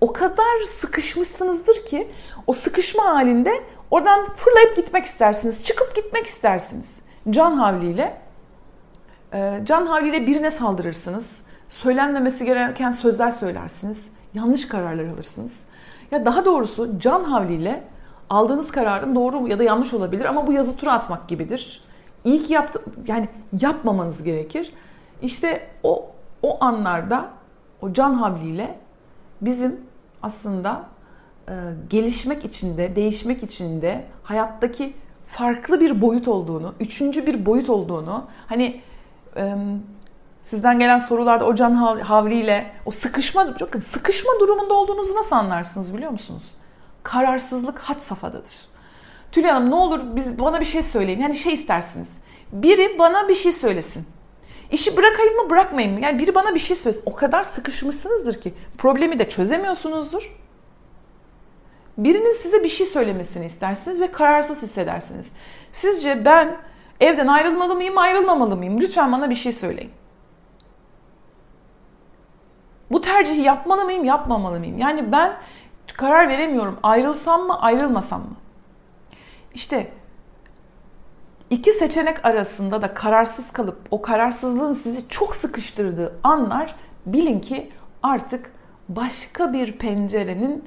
o 0.00 0.12
kadar 0.12 0.64
sıkışmışsınızdır 0.66 1.84
ki 1.86 2.08
o 2.46 2.52
sıkışma 2.52 3.04
halinde 3.04 3.52
oradan 3.90 4.26
fırlayıp 4.36 4.76
gitmek 4.76 5.04
istersiniz. 5.04 5.64
Çıkıp 5.64 5.96
gitmek 5.96 6.26
istersiniz. 6.26 7.02
Can 7.30 7.52
havliyle 7.52 8.20
e, 9.32 9.60
can 9.64 9.86
havliyle 9.86 10.26
birine 10.26 10.50
saldırırsınız. 10.50 11.42
Söylenmemesi 11.68 12.44
gereken 12.44 12.90
sözler 12.90 13.30
söylersiniz. 13.30 14.08
Yanlış 14.34 14.68
kararlar 14.68 15.04
alırsınız. 15.04 15.64
Ya 16.10 16.24
daha 16.24 16.44
doğrusu 16.44 16.98
can 16.98 17.24
havliyle 17.24 17.84
aldığınız 18.30 18.70
kararın 18.70 19.14
doğru 19.14 19.48
ya 19.48 19.58
da 19.58 19.62
yanlış 19.62 19.94
olabilir 19.94 20.24
ama 20.24 20.46
bu 20.46 20.52
yazı 20.52 20.76
tura 20.76 20.92
atmak 20.92 21.28
gibidir. 21.28 21.84
İyi 22.24 22.42
ki 22.42 22.52
yaptı 22.52 22.82
yani 23.06 23.28
yapmamanız 23.60 24.22
gerekir. 24.22 24.72
İşte 25.22 25.68
o 25.82 26.10
o 26.42 26.64
anlarda 26.64 27.30
o 27.82 27.92
can 27.92 28.14
havliyle 28.14 28.78
bizim 29.40 29.80
aslında 30.22 30.84
e, 31.48 31.52
gelişmek 31.90 32.44
içinde, 32.44 32.96
değişmek 32.96 33.42
içinde 33.42 34.04
hayattaki 34.22 34.94
farklı 35.26 35.80
bir 35.80 36.00
boyut 36.00 36.28
olduğunu, 36.28 36.74
üçüncü 36.80 37.26
bir 37.26 37.46
boyut 37.46 37.70
olduğunu, 37.70 38.24
hani 38.46 38.80
e, 39.36 39.56
sizden 40.42 40.78
gelen 40.78 40.98
sorularda 40.98 41.44
o 41.44 41.54
can 41.54 41.74
havliyle 42.00 42.72
o 42.86 42.90
sıkışma, 42.90 43.48
bakın 43.60 43.80
sıkışma 43.80 44.32
durumunda 44.40 44.74
olduğunuzu 44.74 45.14
nasıl 45.14 45.36
anlarsınız 45.36 45.96
biliyor 45.96 46.10
musunuz? 46.12 46.50
Kararsızlık 47.02 47.78
had 47.78 47.98
safhadadır. 48.00 48.54
Tülay 49.32 49.50
Hanım 49.50 49.70
ne 49.70 49.74
olur 49.74 50.00
biz, 50.16 50.38
bana 50.38 50.60
bir 50.60 50.64
şey 50.64 50.82
söyleyin. 50.82 51.20
Yani 51.20 51.36
şey 51.36 51.52
istersiniz. 51.52 52.12
Biri 52.52 52.98
bana 52.98 53.28
bir 53.28 53.34
şey 53.34 53.52
söylesin. 53.52 54.06
İşi 54.70 54.96
bırakayım 54.96 55.36
mı 55.36 55.50
bırakmayayım 55.50 55.94
mı? 55.94 56.04
Yani 56.04 56.18
biri 56.18 56.34
bana 56.34 56.54
bir 56.54 56.60
şey 56.60 56.76
söylesin. 56.76 57.02
O 57.06 57.14
kadar 57.14 57.42
sıkışmışsınızdır 57.42 58.40
ki 58.40 58.54
problemi 58.78 59.18
de 59.18 59.28
çözemiyorsunuzdur. 59.28 60.36
Birinin 61.98 62.32
size 62.32 62.64
bir 62.64 62.68
şey 62.68 62.86
söylemesini 62.86 63.46
istersiniz 63.46 64.00
ve 64.00 64.12
kararsız 64.12 64.62
hissedersiniz. 64.62 65.30
Sizce 65.72 66.24
ben 66.24 66.56
evden 67.00 67.26
ayrılmalı 67.26 67.74
mıyım, 67.74 67.98
ayrılmamalı 67.98 68.56
mıyım? 68.56 68.80
Lütfen 68.80 69.12
bana 69.12 69.30
bir 69.30 69.34
şey 69.34 69.52
söyleyin. 69.52 69.90
Bu 72.90 73.00
tercihi 73.00 73.40
yapmalı 73.40 73.84
mıyım, 73.84 74.04
yapmamalı 74.04 74.58
mıyım? 74.58 74.78
Yani 74.78 75.12
ben 75.12 75.36
karar 75.96 76.28
veremiyorum. 76.28 76.78
Ayrılsam 76.82 77.46
mı, 77.46 77.60
ayrılmasam 77.60 78.20
mı? 78.20 78.36
İşte 79.54 79.92
iki 81.50 81.72
seçenek 81.72 82.24
arasında 82.24 82.82
da 82.82 82.94
kararsız 82.94 83.52
kalıp 83.52 83.78
o 83.90 84.02
kararsızlığın 84.02 84.72
sizi 84.72 85.08
çok 85.08 85.34
sıkıştırdığı 85.34 86.20
anlar 86.22 86.74
bilin 87.06 87.40
ki 87.40 87.72
artık 88.02 88.52
başka 88.88 89.52
bir 89.52 89.78
pencerenin, 89.78 90.64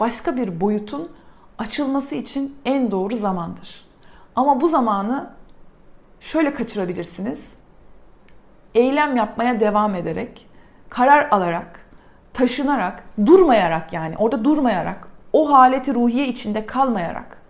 başka 0.00 0.36
bir 0.36 0.60
boyutun 0.60 1.12
açılması 1.58 2.14
için 2.14 2.56
en 2.64 2.90
doğru 2.90 3.16
zamandır. 3.16 3.86
Ama 4.36 4.60
bu 4.60 4.68
zamanı 4.68 5.30
şöyle 6.20 6.54
kaçırabilirsiniz. 6.54 7.54
Eylem 8.74 9.16
yapmaya 9.16 9.60
devam 9.60 9.94
ederek, 9.94 10.48
karar 10.88 11.28
alarak, 11.30 11.80
taşınarak, 12.32 13.04
durmayarak 13.26 13.92
yani 13.92 14.14
orada 14.18 14.44
durmayarak, 14.44 15.08
o 15.32 15.52
haleti 15.52 15.94
ruhiye 15.94 16.28
içinde 16.28 16.66
kalmayarak. 16.66 17.42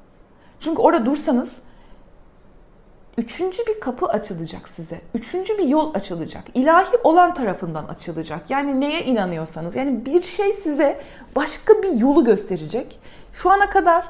Çünkü 0.60 0.82
orada 0.82 1.06
dursanız 1.06 1.65
üçüncü 3.18 3.66
bir 3.66 3.80
kapı 3.80 4.06
açılacak 4.06 4.68
size. 4.68 5.00
Üçüncü 5.14 5.58
bir 5.58 5.64
yol 5.64 5.94
açılacak. 5.94 6.44
İlahi 6.54 6.96
olan 7.04 7.34
tarafından 7.34 7.84
açılacak. 7.84 8.40
Yani 8.48 8.80
neye 8.80 9.04
inanıyorsanız. 9.04 9.76
Yani 9.76 10.06
bir 10.06 10.22
şey 10.22 10.52
size 10.52 11.00
başka 11.36 11.82
bir 11.82 11.92
yolu 11.92 12.24
gösterecek. 12.24 13.00
Şu 13.32 13.50
ana 13.50 13.70
kadar 13.70 14.08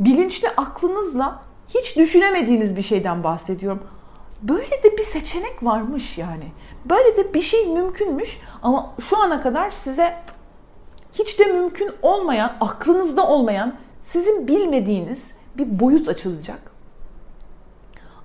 bilinçli 0.00 0.48
aklınızla 0.48 1.42
hiç 1.68 1.96
düşünemediğiniz 1.96 2.76
bir 2.76 2.82
şeyden 2.82 3.24
bahsediyorum. 3.24 3.82
Böyle 4.42 4.82
de 4.82 4.96
bir 4.96 5.02
seçenek 5.02 5.62
varmış 5.62 6.18
yani. 6.18 6.52
Böyle 6.84 7.16
de 7.16 7.34
bir 7.34 7.42
şey 7.42 7.66
mümkünmüş 7.66 8.40
ama 8.62 8.94
şu 9.00 9.18
ana 9.18 9.42
kadar 9.42 9.70
size 9.70 10.16
hiç 11.12 11.38
de 11.38 11.44
mümkün 11.44 11.90
olmayan, 12.02 12.56
aklınızda 12.60 13.28
olmayan, 13.28 13.74
sizin 14.02 14.48
bilmediğiniz 14.48 15.30
bir 15.58 15.80
boyut 15.80 16.08
açılacak. 16.08 16.75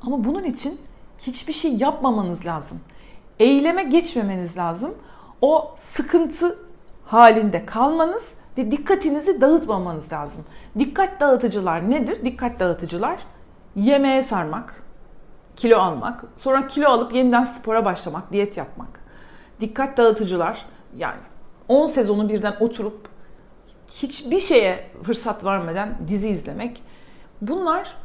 Ama 0.06 0.24
bunun 0.24 0.44
için 0.44 0.80
hiçbir 1.20 1.54
şey 1.54 1.76
yapmamanız 1.76 2.46
lazım. 2.46 2.80
Eyleme 3.40 3.84
geçmemeniz 3.84 4.58
lazım. 4.58 4.96
O 5.42 5.74
sıkıntı 5.78 6.60
halinde 7.06 7.66
kalmanız 7.66 8.36
ve 8.58 8.72
dikkatinizi 8.72 9.42
dağıtmamanız 9.42 10.14
lazım. 10.14 10.46
Dikkat 10.80 11.20
dağıtıcılar 11.20 11.92
nedir? 11.92 12.26
Dikkat 12.26 12.60
dağıtıcılar 12.60 13.20
yemeğe 13.76 14.24
sarmak, 14.24 14.84
kilo 15.56 15.78
almak, 15.80 16.24
sonra 16.38 16.68
kilo 16.68 16.90
alıp 16.90 17.14
yeniden 17.14 17.44
spora 17.44 17.86
başlamak, 17.86 18.32
diyet 18.32 18.58
yapmak. 18.58 19.00
Dikkat 19.60 19.98
dağıtıcılar 19.98 20.66
yani 20.98 21.22
10 21.68 21.86
sezonu 21.86 22.30
birden 22.30 22.56
oturup 22.60 23.10
hiçbir 23.88 24.40
şeye 24.40 24.92
fırsat 25.04 25.46
vermeden 25.46 25.98
dizi 26.08 26.30
izlemek. 26.30 26.84
Bunlar 27.42 27.98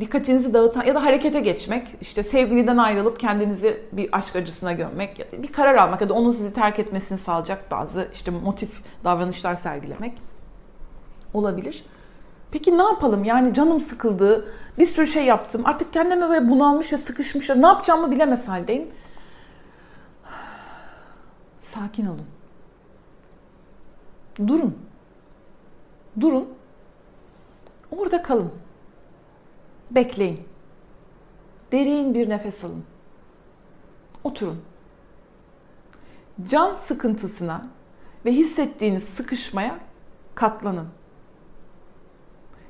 dikkatinizi 0.00 0.54
dağıtan 0.54 0.84
ya 0.84 0.94
da 0.94 1.04
harekete 1.04 1.40
geçmek, 1.40 1.88
işte 2.00 2.22
sevgiliden 2.22 2.76
ayrılıp 2.76 3.20
kendinizi 3.20 3.80
bir 3.92 4.08
aşk 4.12 4.36
acısına 4.36 4.72
gömmek, 4.72 5.18
ya 5.18 5.32
da 5.32 5.42
bir 5.42 5.52
karar 5.52 5.74
almak 5.74 6.00
ya 6.00 6.08
da 6.08 6.14
onun 6.14 6.30
sizi 6.30 6.54
terk 6.54 6.78
etmesini 6.78 7.18
sağlayacak 7.18 7.70
bazı 7.70 8.08
işte 8.12 8.30
motif 8.30 8.82
davranışlar 9.04 9.54
sergilemek 9.54 10.12
olabilir. 11.34 11.84
Peki 12.50 12.78
ne 12.78 12.82
yapalım? 12.82 13.24
Yani 13.24 13.54
canım 13.54 13.80
sıkıldı, 13.80 14.48
bir 14.78 14.84
sürü 14.84 15.06
şey 15.06 15.24
yaptım. 15.24 15.62
Artık 15.64 15.92
kendime 15.92 16.28
böyle 16.28 16.48
bunalmış 16.48 16.92
ve 16.92 16.96
sıkışmış. 16.96 17.50
Ne 17.50 17.66
yapacağımı 17.66 18.10
bilemez 18.10 18.48
haldeyim. 18.48 18.88
Sakin 21.60 22.06
olun. 22.06 22.26
Durun. 24.46 24.78
Durun. 26.20 26.48
Orada 27.90 28.22
kalın. 28.22 28.52
Bekleyin. 29.94 30.40
Derin 31.72 32.14
bir 32.14 32.28
nefes 32.28 32.64
alın. 32.64 32.84
Oturun. 34.24 34.62
Can 36.48 36.74
sıkıntısına 36.74 37.62
ve 38.24 38.32
hissettiğiniz 38.32 39.04
sıkışmaya 39.04 39.78
katlanın. 40.34 40.88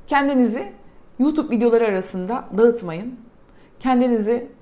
Kendinizi 0.07 0.73
YouTube 1.19 1.57
videoları 1.57 1.87
arasında 1.87 2.49
dağıtmayın. 2.59 3.21
Kendinizi 3.81 4.52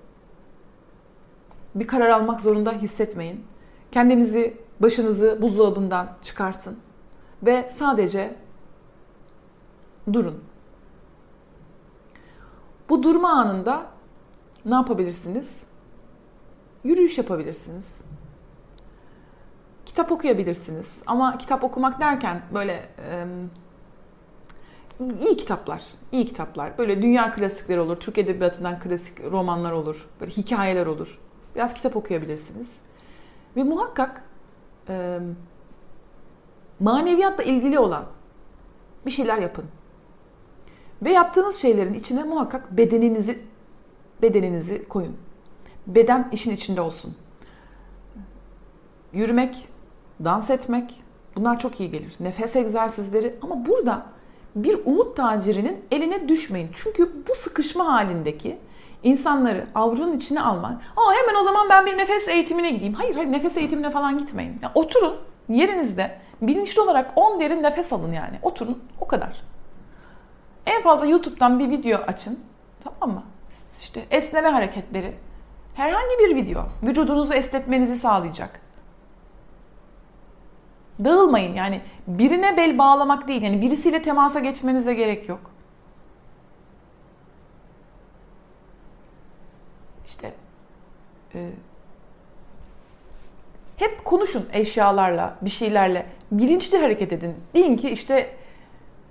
bir 1.74 1.86
karar 1.86 2.10
almak 2.10 2.40
zorunda 2.40 2.72
hissetmeyin. 2.72 3.44
Kendinizi, 3.92 4.56
başınızı 4.80 5.38
buzdolabından 5.42 6.16
çıkartın 6.22 6.78
ve 7.42 7.68
sadece 7.68 8.36
durun. 10.12 10.49
Bu 12.90 13.02
durma 13.02 13.32
anında 13.32 13.86
ne 14.64 14.74
yapabilirsiniz? 14.74 15.62
Yürüyüş 16.84 17.18
yapabilirsiniz. 17.18 18.04
Kitap 19.86 20.12
okuyabilirsiniz. 20.12 21.02
Ama 21.06 21.38
kitap 21.38 21.64
okumak 21.64 22.00
derken 22.00 22.42
böyle 22.54 22.88
iyi 25.20 25.36
kitaplar, 25.36 25.82
iyi 26.12 26.26
kitaplar. 26.26 26.78
Böyle 26.78 27.02
dünya 27.02 27.32
klasikleri 27.32 27.80
olur, 27.80 27.96
Türk 27.96 28.18
Edebiyatı'ndan 28.18 28.80
klasik 28.80 29.24
romanlar 29.24 29.72
olur, 29.72 30.08
böyle 30.20 30.30
hikayeler 30.30 30.86
olur. 30.86 31.20
Biraz 31.54 31.74
kitap 31.74 31.96
okuyabilirsiniz. 31.96 32.80
Ve 33.56 33.62
muhakkak 33.62 34.24
e, 34.88 35.18
maneviyatla 36.80 37.44
ilgili 37.44 37.78
olan 37.78 38.04
bir 39.06 39.10
şeyler 39.10 39.38
yapın. 39.38 39.64
Ve 41.02 41.12
yaptığınız 41.12 41.56
şeylerin 41.56 41.94
içine 41.94 42.24
muhakkak 42.24 42.76
bedeninizi 42.76 43.38
bedeninizi 44.22 44.88
koyun. 44.88 45.16
Beden 45.86 46.28
işin 46.32 46.50
içinde 46.50 46.80
olsun. 46.80 47.14
Yürümek, 49.12 49.68
dans 50.24 50.50
etmek 50.50 51.02
bunlar 51.36 51.58
çok 51.58 51.80
iyi 51.80 51.90
gelir. 51.90 52.14
Nefes 52.20 52.56
egzersizleri 52.56 53.34
ama 53.42 53.66
burada 53.66 54.06
bir 54.56 54.78
umut 54.84 55.16
tacirinin 55.16 55.84
eline 55.90 56.28
düşmeyin. 56.28 56.70
Çünkü 56.72 57.10
bu 57.28 57.34
sıkışma 57.34 57.92
halindeki 57.92 58.58
insanları 59.02 59.66
avucunun 59.74 60.16
içine 60.16 60.40
almak. 60.40 60.72
Aa 60.72 61.12
hemen 61.22 61.40
o 61.40 61.44
zaman 61.44 61.68
ben 61.68 61.86
bir 61.86 61.98
nefes 61.98 62.28
eğitimine 62.28 62.70
gideyim. 62.70 62.94
Hayır 62.94 63.14
hayır 63.14 63.32
nefes 63.32 63.56
eğitimine 63.56 63.90
falan 63.90 64.18
gitmeyin. 64.18 64.58
Yani 64.62 64.72
oturun 64.74 65.16
yerinizde 65.48 66.18
bilinçli 66.42 66.80
olarak 66.80 67.12
10 67.16 67.40
derin 67.40 67.62
nefes 67.62 67.92
alın 67.92 68.12
yani. 68.12 68.38
Oturun 68.42 68.78
o 69.00 69.08
kadar. 69.08 69.42
En 70.66 70.82
fazla 70.82 71.06
YouTube'dan 71.06 71.58
bir 71.58 71.70
video 71.70 71.98
açın. 71.98 72.40
Tamam 72.84 73.16
mı? 73.16 73.24
İşte 73.80 74.06
esneme 74.10 74.48
hareketleri. 74.48 75.14
Herhangi 75.74 76.18
bir 76.18 76.36
video 76.36 76.66
vücudunuzu 76.82 77.34
esnetmenizi 77.34 77.96
sağlayacak. 77.96 78.60
Dağılmayın 81.04 81.54
yani 81.54 81.80
birine 82.06 82.56
bel 82.56 82.78
bağlamak 82.78 83.28
değil 83.28 83.42
yani 83.42 83.62
birisiyle 83.62 84.02
temasa 84.02 84.40
geçmenize 84.40 84.94
gerek 84.94 85.28
yok. 85.28 85.40
İşte 90.06 90.34
e, 91.34 91.50
hep 93.76 94.04
konuşun 94.04 94.48
eşyalarla, 94.52 95.36
bir 95.42 95.50
şeylerle. 95.50 96.06
Bilinçli 96.32 96.78
hareket 96.78 97.12
edin. 97.12 97.36
Deyin 97.54 97.76
ki 97.76 97.90
işte 97.90 98.36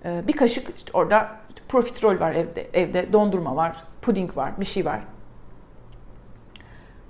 e, 0.06 0.28
bir 0.28 0.34
kaşık 0.34 0.78
işte 0.78 0.92
orada 0.94 1.39
profiterol 1.70 2.20
var 2.20 2.32
evde, 2.32 2.70
evde 2.74 3.14
dondurma 3.14 3.56
var, 3.56 3.84
puding 4.02 4.38
var, 4.38 4.60
bir 4.60 4.66
şey 4.66 4.86
var. 4.86 5.00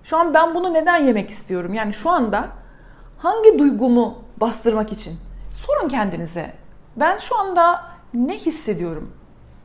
Şu 0.04 0.18
an 0.18 0.34
ben 0.34 0.56
bunu 0.56 0.74
neden 0.74 0.98
yemek 0.98 1.30
istiyorum? 1.30 1.74
Yani 1.74 1.94
şu 1.94 2.10
anda 2.10 2.50
hangi 3.18 3.60
duygumu 3.60 4.24
bastırmak 4.38 4.92
için? 4.92 5.18
Sorun 5.54 5.90
kendinize. 5.90 6.54
Ben 6.96 7.18
şu 7.18 7.38
anda 7.38 7.86
ne 8.14 8.38
hissediyorum? 8.38 9.14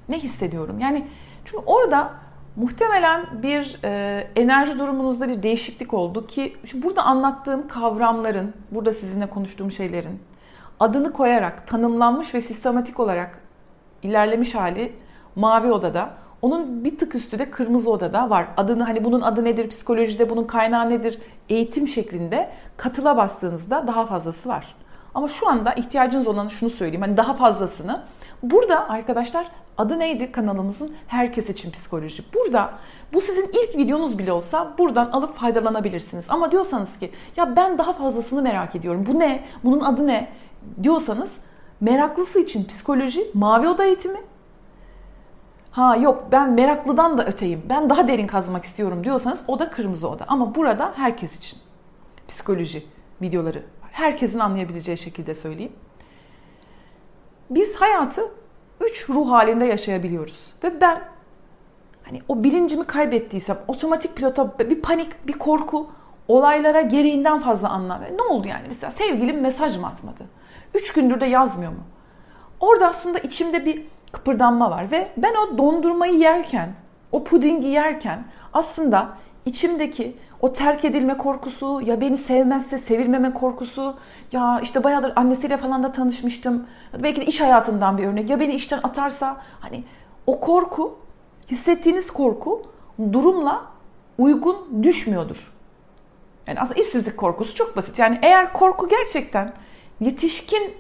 Ne 0.09 0.19
hissediyorum? 0.19 0.79
Yani 0.81 1.09
çünkü 1.45 1.63
orada 1.67 2.11
muhtemelen 2.57 3.43
bir 3.43 3.79
e, 3.85 4.27
enerji 4.37 4.79
durumunuzda 4.79 5.29
bir 5.29 5.43
değişiklik 5.43 5.95
oldu 5.95 6.27
ki 6.27 6.57
şimdi 6.65 6.87
burada 6.87 7.03
anlattığım 7.03 7.69
kavramların, 7.69 8.55
burada 8.71 8.93
sizinle 8.93 9.31
konuştuğum 9.31 9.73
şeylerin 9.73 10.23
adını 10.81 11.13
koyarak 11.13 11.67
tanımlanmış 11.67 12.35
ve 12.35 12.41
sistematik 12.41 13.01
olarak 13.01 13.44
ilerlemiş 14.05 14.55
hali 14.55 14.93
mavi 15.37 15.73
odada. 15.73 16.11
Onun 16.43 16.85
bir 16.85 16.99
tık 16.99 17.15
üstü 17.15 17.39
de 17.39 17.51
kırmızı 17.51 17.91
odada 17.91 18.31
var. 18.31 18.47
Adını 18.57 18.83
hani 18.83 19.05
bunun 19.05 19.21
adı 19.21 19.45
nedir, 19.45 19.69
psikolojide 19.69 20.31
bunun 20.31 20.45
kaynağı 20.45 20.91
nedir, 20.91 21.19
eğitim 21.49 21.89
şeklinde 21.89 22.51
katıla 22.77 23.17
bastığınızda 23.17 23.87
daha 23.87 24.07
fazlası 24.07 24.49
var. 24.49 24.75
Ama 25.15 25.29
şu 25.29 25.49
anda 25.49 25.73
ihtiyacınız 25.73 26.27
olan 26.27 26.49
şunu 26.49 26.71
söyleyeyim. 26.71 27.03
Hani 27.03 27.17
daha 27.17 27.35
fazlasını. 27.35 28.03
Burada 28.43 28.89
arkadaşlar 28.89 29.47
adı 29.79 29.99
neydi 29.99 30.33
kanalımızın? 30.33 30.95
Herkes 31.07 31.51
için 31.51 31.71
psikoloji. 31.71 32.23
Burada 32.35 32.71
bu 33.13 33.21
sizin 33.21 33.51
ilk 33.53 33.77
videonuz 33.77 34.19
bile 34.19 34.33
olsa 34.33 34.75
buradan 34.79 35.11
alıp 35.11 35.37
faydalanabilirsiniz. 35.37 36.27
Ama 36.29 36.53
diyorsanız 36.53 36.99
ki 36.99 37.11
ya 37.37 37.57
ben 37.57 37.79
daha 37.79 37.93
fazlasını 37.93 38.43
merak 38.43 38.77
ediyorum. 38.77 39.05
Bu 39.09 39.19
ne? 39.19 39.45
Bunun 39.65 39.81
adı 39.81 40.07
ne? 40.07 40.29
Diyorsanız 40.83 41.41
meraklısı 41.85 42.41
için 42.41 42.65
psikoloji 42.65 43.31
mavi 43.35 43.69
oda 43.69 43.85
eğitimi. 43.85 44.19
Ha 45.71 45.97
yok 45.97 46.25
ben 46.33 46.53
meraklıdan 46.53 47.19
da 47.19 47.27
öteyim. 47.27 47.63
Ben 47.69 47.91
daha 47.91 48.09
derin 48.09 48.27
kazmak 48.27 48.65
istiyorum 48.65 49.05
diyorsanız 49.05 49.45
o 49.49 49.59
da 49.59 49.71
kırmızı 49.71 50.09
oda. 50.09 50.25
Ama 50.29 50.55
burada 50.55 50.93
herkes 50.97 51.39
için 51.39 51.59
psikoloji 52.29 52.83
videoları 53.23 53.59
var. 53.59 53.91
Herkesin 53.93 54.39
anlayabileceği 54.39 54.99
şekilde 54.99 55.35
söyleyeyim. 55.35 55.73
Biz 57.51 57.75
hayatı 57.75 58.23
üç 58.81 59.11
ruh 59.11 59.31
halinde 59.31 59.65
yaşayabiliyoruz. 59.65 60.47
Ve 60.65 60.81
ben 60.81 61.01
hani 62.03 62.23
o 62.29 62.45
bilincimi 62.45 62.85
kaybettiysem 62.85 63.59
otomatik 63.69 64.17
pilota 64.17 64.59
bir 64.59 64.83
panik, 64.83 65.27
bir 65.27 65.33
korku, 65.33 65.91
olaylara 66.29 66.81
gereğinden 66.81 67.39
fazla 67.39 67.69
anlam. 67.69 68.01
Ne 68.17 68.23
oldu 68.23 68.49
yani? 68.49 68.65
Mesela 68.69 68.91
sevgilim 68.91 69.41
mesaj 69.41 69.79
mı 69.79 69.87
atmadı? 69.87 70.25
Üç 70.75 70.93
gündür 70.93 71.21
de 71.21 71.27
yazmıyor 71.27 71.73
mu? 71.73 71.79
Orada 72.61 72.89
aslında 72.89 73.19
içimde 73.19 73.67
bir 73.67 73.83
kıpırdanma 74.13 74.71
var 74.71 74.91
ve 74.91 75.09
ben 75.17 75.35
o 75.35 75.59
dondurmayı 75.59 76.15
yerken, 76.15 76.73
o 77.13 77.25
pudingi 77.25 77.67
yerken 77.67 78.25
aslında 78.53 79.09
içimdeki 79.47 80.17
o 80.41 80.53
terk 80.53 80.85
edilme 80.85 81.17
korkusu, 81.17 81.81
ya 81.85 82.01
beni 82.01 82.17
sevmezse 82.17 82.79
sevilmeme 82.79 83.35
korkusu, 83.35 83.97
ya 84.33 84.61
işte 84.63 84.85
bayağıdır 84.85 85.13
annesiyle 85.17 85.57
falan 85.57 85.83
da 85.83 85.93
tanışmıştım. 85.93 86.67
Belki 87.03 87.21
de 87.21 87.27
iş 87.27 87.41
hayatından 87.41 87.99
bir 87.99 88.07
örnek. 88.07 88.31
Ya 88.31 88.41
beni 88.41 88.55
işten 88.55 88.81
atarsa 88.83 89.37
hani 89.61 89.85
o 90.27 90.41
korku, 90.41 90.99
hissettiğiniz 91.51 92.11
korku 92.11 92.63
durumla 93.13 93.63
uygun 94.19 94.83
düşmüyordur. 94.83 95.53
Yani 96.47 96.61
aslında 96.61 96.81
işsizlik 96.81 97.17
korkusu 97.17 97.55
çok 97.55 97.77
basit. 97.77 97.99
Yani 97.99 98.19
eğer 98.23 98.53
korku 98.53 98.89
gerçekten 98.89 99.53
yetişkin 100.01 100.75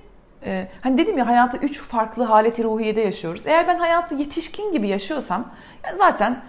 e, 0.45 0.69
hani 0.81 0.99
dedim 0.99 1.19
ya 1.19 1.27
hayatı 1.27 1.57
üç 1.57 1.81
farklı 1.81 2.25
haleti 2.25 2.65
ruhiyede 2.65 3.01
yaşıyoruz. 3.01 3.47
Eğer 3.47 3.69
ben 3.69 3.79
hayatı 3.79 4.15
yetişkin 4.15 4.73
gibi 4.73 4.89
yaşıyorsam 4.89 5.51
yani 5.85 5.97
zaten 5.97 6.43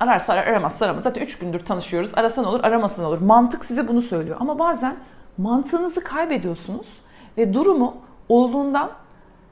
ararsa 0.00 0.32
arar 0.32 0.46
aramazsa 0.46 0.84
aramaz. 0.84 1.02
Zaten 1.02 1.22
üç 1.22 1.38
gündür 1.38 1.64
tanışıyoruz. 1.64 2.12
Arasan 2.14 2.44
olur 2.44 2.64
aramasan 2.64 3.04
olur. 3.04 3.20
Mantık 3.20 3.64
size 3.64 3.88
bunu 3.88 4.00
söylüyor. 4.00 4.36
Ama 4.40 4.58
bazen 4.58 4.96
mantığınızı 5.38 6.04
kaybediyorsunuz 6.04 7.00
ve 7.38 7.54
durumu 7.54 7.96
olduğundan 8.28 8.90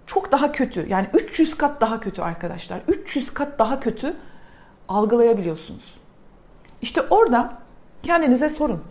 çok 0.07 0.33
daha 0.33 0.53
kötü. 0.53 0.89
Yani 0.89 1.07
300 1.15 1.55
kat 1.55 1.81
daha 1.81 2.01
kötü 2.01 2.23
arkadaşlar. 2.23 2.81
300 2.89 3.35
kat 3.35 3.59
daha 3.59 3.81
kötü 3.81 4.17
algılayabiliyorsunuz. 4.89 5.99
İşte 6.83 7.03
orada 7.11 7.53
kendinize 8.03 8.49
sorun. 8.49 8.83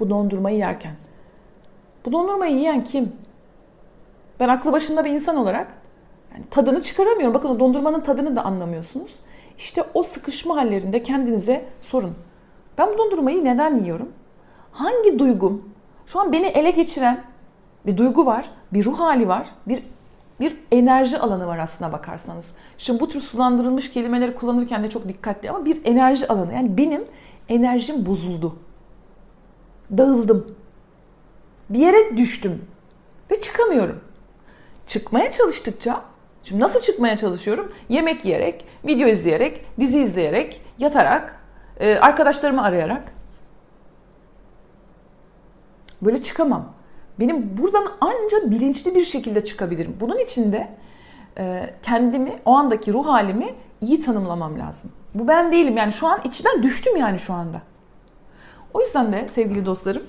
Bu 0.00 0.10
dondurmayı 0.10 0.58
yerken. 0.58 0.94
Bu 2.04 2.12
dondurmayı 2.12 2.56
yiyen 2.56 2.84
kim? 2.84 3.12
Ben 4.40 4.48
aklı 4.48 4.72
başında 4.72 5.04
bir 5.04 5.10
insan 5.10 5.36
olarak 5.36 5.74
yani 6.34 6.44
tadını 6.50 6.82
çıkaramıyorum. 6.82 7.34
Bakın 7.34 7.48
o 7.48 7.60
dondurmanın 7.60 8.00
tadını 8.00 8.36
da 8.36 8.44
anlamıyorsunuz. 8.44 9.18
İşte 9.58 9.84
o 9.94 10.02
sıkışma 10.02 10.56
hallerinde 10.56 11.02
kendinize 11.02 11.64
sorun. 11.80 12.14
Ben 12.78 12.88
bu 12.94 12.98
dondurmayı 12.98 13.44
neden 13.44 13.76
yiyorum? 13.76 14.08
Hangi 14.72 15.18
duygum? 15.18 15.68
Şu 16.06 16.20
an 16.20 16.32
beni 16.32 16.46
ele 16.46 16.70
geçiren 16.70 17.24
bir 17.86 17.96
duygu 17.96 18.26
var, 18.26 18.50
bir 18.72 18.84
ruh 18.84 19.00
hali 19.00 19.28
var, 19.28 19.50
bir 19.68 19.82
bir 20.40 20.56
enerji 20.72 21.18
alanı 21.18 21.46
var 21.46 21.58
aslına 21.58 21.92
bakarsanız. 21.92 22.54
Şimdi 22.78 23.00
bu 23.00 23.08
tür 23.08 23.20
sulandırılmış 23.20 23.90
kelimeleri 23.90 24.34
kullanırken 24.34 24.84
de 24.84 24.90
çok 24.90 25.08
dikkatli 25.08 25.50
ama 25.50 25.64
bir 25.64 25.80
enerji 25.84 26.28
alanı. 26.28 26.54
Yani 26.54 26.78
benim 26.78 27.04
enerjim 27.48 28.06
bozuldu. 28.06 28.56
Dağıldım. 29.90 30.56
Bir 31.70 31.78
yere 31.78 32.16
düştüm 32.16 32.64
ve 33.30 33.40
çıkamıyorum. 33.40 34.00
Çıkmaya 34.86 35.30
çalıştıkça 35.30 36.02
Şimdi 36.44 36.62
nasıl 36.62 36.80
çıkmaya 36.80 37.16
çalışıyorum? 37.16 37.72
Yemek 37.88 38.24
yiyerek, 38.24 38.64
video 38.84 39.08
izleyerek, 39.08 39.64
dizi 39.80 39.98
izleyerek, 39.98 40.60
yatarak, 40.78 41.40
e, 41.80 41.96
arkadaşlarımı 41.96 42.62
arayarak. 42.62 43.12
Böyle 46.02 46.22
çıkamam. 46.22 46.72
Benim 47.20 47.56
buradan 47.56 47.92
anca 48.00 48.50
bilinçli 48.50 48.94
bir 48.94 49.04
şekilde 49.04 49.44
çıkabilirim. 49.44 49.96
Bunun 50.00 50.18
için 50.18 50.52
de 50.52 50.68
e, 51.38 51.70
kendimi, 51.82 52.36
o 52.44 52.52
andaki 52.52 52.92
ruh 52.92 53.06
halimi 53.06 53.54
iyi 53.80 54.02
tanımlamam 54.02 54.58
lazım. 54.58 54.92
Bu 55.14 55.28
ben 55.28 55.52
değilim 55.52 55.76
yani 55.76 55.92
şu 55.92 56.06
an 56.06 56.20
içinden 56.24 56.62
düştüm 56.62 56.96
yani 56.96 57.18
şu 57.18 57.32
anda. 57.32 57.62
O 58.74 58.80
yüzden 58.80 59.12
de 59.12 59.28
sevgili 59.28 59.66
dostlarım 59.66 60.02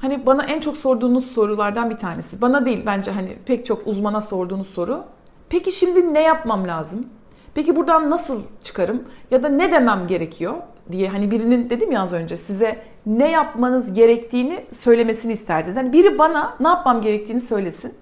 hani 0.00 0.26
bana 0.26 0.44
en 0.44 0.60
çok 0.60 0.76
sorduğunuz 0.76 1.26
sorulardan 1.26 1.90
bir 1.90 1.98
tanesi. 1.98 2.40
Bana 2.40 2.66
değil 2.66 2.82
bence 2.86 3.10
hani 3.10 3.38
pek 3.46 3.66
çok 3.66 3.86
uzmana 3.86 4.20
sorduğunuz 4.20 4.68
soru. 4.68 5.04
Peki 5.48 5.72
şimdi 5.72 6.14
ne 6.14 6.22
yapmam 6.22 6.68
lazım? 6.68 7.06
Peki 7.54 7.76
buradan 7.76 8.10
nasıl 8.10 8.42
çıkarım? 8.62 9.04
Ya 9.30 9.42
da 9.42 9.48
ne 9.48 9.72
demem 9.72 10.06
gerekiyor 10.06 10.54
diye 10.92 11.08
hani 11.08 11.30
birinin 11.30 11.70
dedim 11.70 11.92
ya 11.92 12.02
az 12.02 12.12
önce 12.12 12.36
size 12.36 12.82
ne 13.06 13.30
yapmanız 13.30 13.92
gerektiğini 13.92 14.64
söylemesini 14.72 15.32
isterdiniz. 15.32 15.76
Hani 15.76 15.92
biri 15.92 16.18
bana 16.18 16.56
ne 16.60 16.68
yapmam 16.68 17.02
gerektiğini 17.02 17.40
söylesin. 17.40 17.94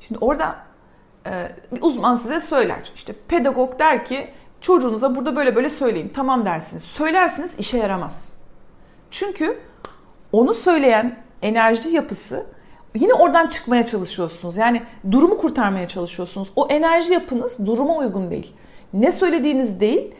Şimdi 0.00 0.18
orada 0.20 0.56
bir 1.72 1.82
uzman 1.82 2.16
size 2.16 2.40
söyler. 2.40 2.92
İşte 2.94 3.14
pedagog 3.28 3.78
der 3.78 4.04
ki 4.04 4.28
çocuğunuza 4.60 5.16
burada 5.16 5.36
böyle 5.36 5.56
böyle 5.56 5.70
söyleyin. 5.70 6.12
Tamam 6.14 6.44
dersiniz. 6.44 6.82
Söylersiniz 6.82 7.58
işe 7.58 7.78
yaramaz. 7.78 8.34
Çünkü 9.10 9.58
onu 10.32 10.54
söyleyen 10.54 11.16
enerji 11.42 11.88
yapısı 11.88 12.46
yine 12.94 13.14
oradan 13.14 13.46
çıkmaya 13.46 13.84
çalışıyorsunuz. 13.84 14.56
Yani 14.56 14.82
durumu 15.10 15.38
kurtarmaya 15.38 15.88
çalışıyorsunuz. 15.88 16.52
O 16.56 16.66
enerji 16.68 17.12
yapınız 17.12 17.66
duruma 17.66 17.96
uygun 17.96 18.30
değil. 18.30 18.54
Ne 18.92 19.12
söylediğiniz 19.12 19.80
değil, 19.80 20.14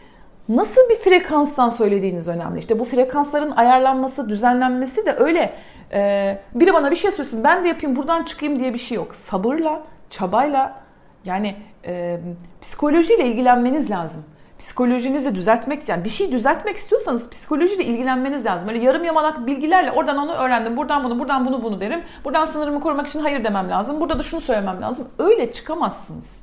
nasıl 0.49 0.81
bir 0.91 0.95
frekanstan 0.95 1.69
söylediğiniz 1.69 2.29
önemli. 2.29 2.59
İşte 2.59 2.79
bu 2.79 2.85
frekansların 2.85 3.51
ayarlanması, 3.51 4.29
düzenlenmesi 4.29 5.07
de 5.07 5.13
öyle. 5.13 5.55
Ee, 5.93 6.39
biri 6.55 6.75
bana 6.75 6.91
bir 6.91 6.97
şey 6.97 7.11
söylesin, 7.11 7.45
ben 7.45 7.65
de 7.65 7.69
yapayım, 7.69 7.97
buradan 7.97 8.25
çıkayım 8.25 8.59
diye 8.59 8.75
bir 8.75 8.79
şey 8.79 8.97
yok. 8.97 9.15
Sabırla, 9.15 9.83
çabayla, 10.11 10.81
yani 11.25 11.57
e, 11.87 12.21
psikolojiyle 12.61 13.25
ilgilenmeniz 13.25 13.91
lazım 13.91 14.25
psikolojinizi 14.61 15.35
düzeltmek 15.35 15.89
yani 15.89 16.05
bir 16.05 16.11
şey 16.11 16.33
düzeltmek 16.33 16.77
istiyorsanız 16.77 17.31
psikolojiyle 17.31 17.85
ilgilenmeniz 17.85 18.45
lazım. 18.45 18.69
Böyle 18.69 18.85
yarım 18.85 19.05
yamalak 19.05 19.47
bilgilerle 19.47 19.93
oradan 19.93 20.19
onu 20.19 20.33
öğrendim, 20.33 20.77
buradan 20.77 21.05
bunu, 21.05 21.19
buradan 21.19 21.47
bunu 21.47 21.63
bunu 21.63 21.81
derim. 21.81 22.03
Buradan 22.25 22.45
sınırımı 22.45 22.81
korumak 22.81 23.07
için 23.07 23.21
hayır 23.21 23.45
demem 23.45 23.71
lazım. 23.71 24.01
Burada 24.01 24.19
da 24.19 24.23
şunu 24.23 24.41
söylemem 24.41 24.83
lazım. 24.83 25.09
Öyle 25.19 25.53
çıkamazsınız. 25.53 26.41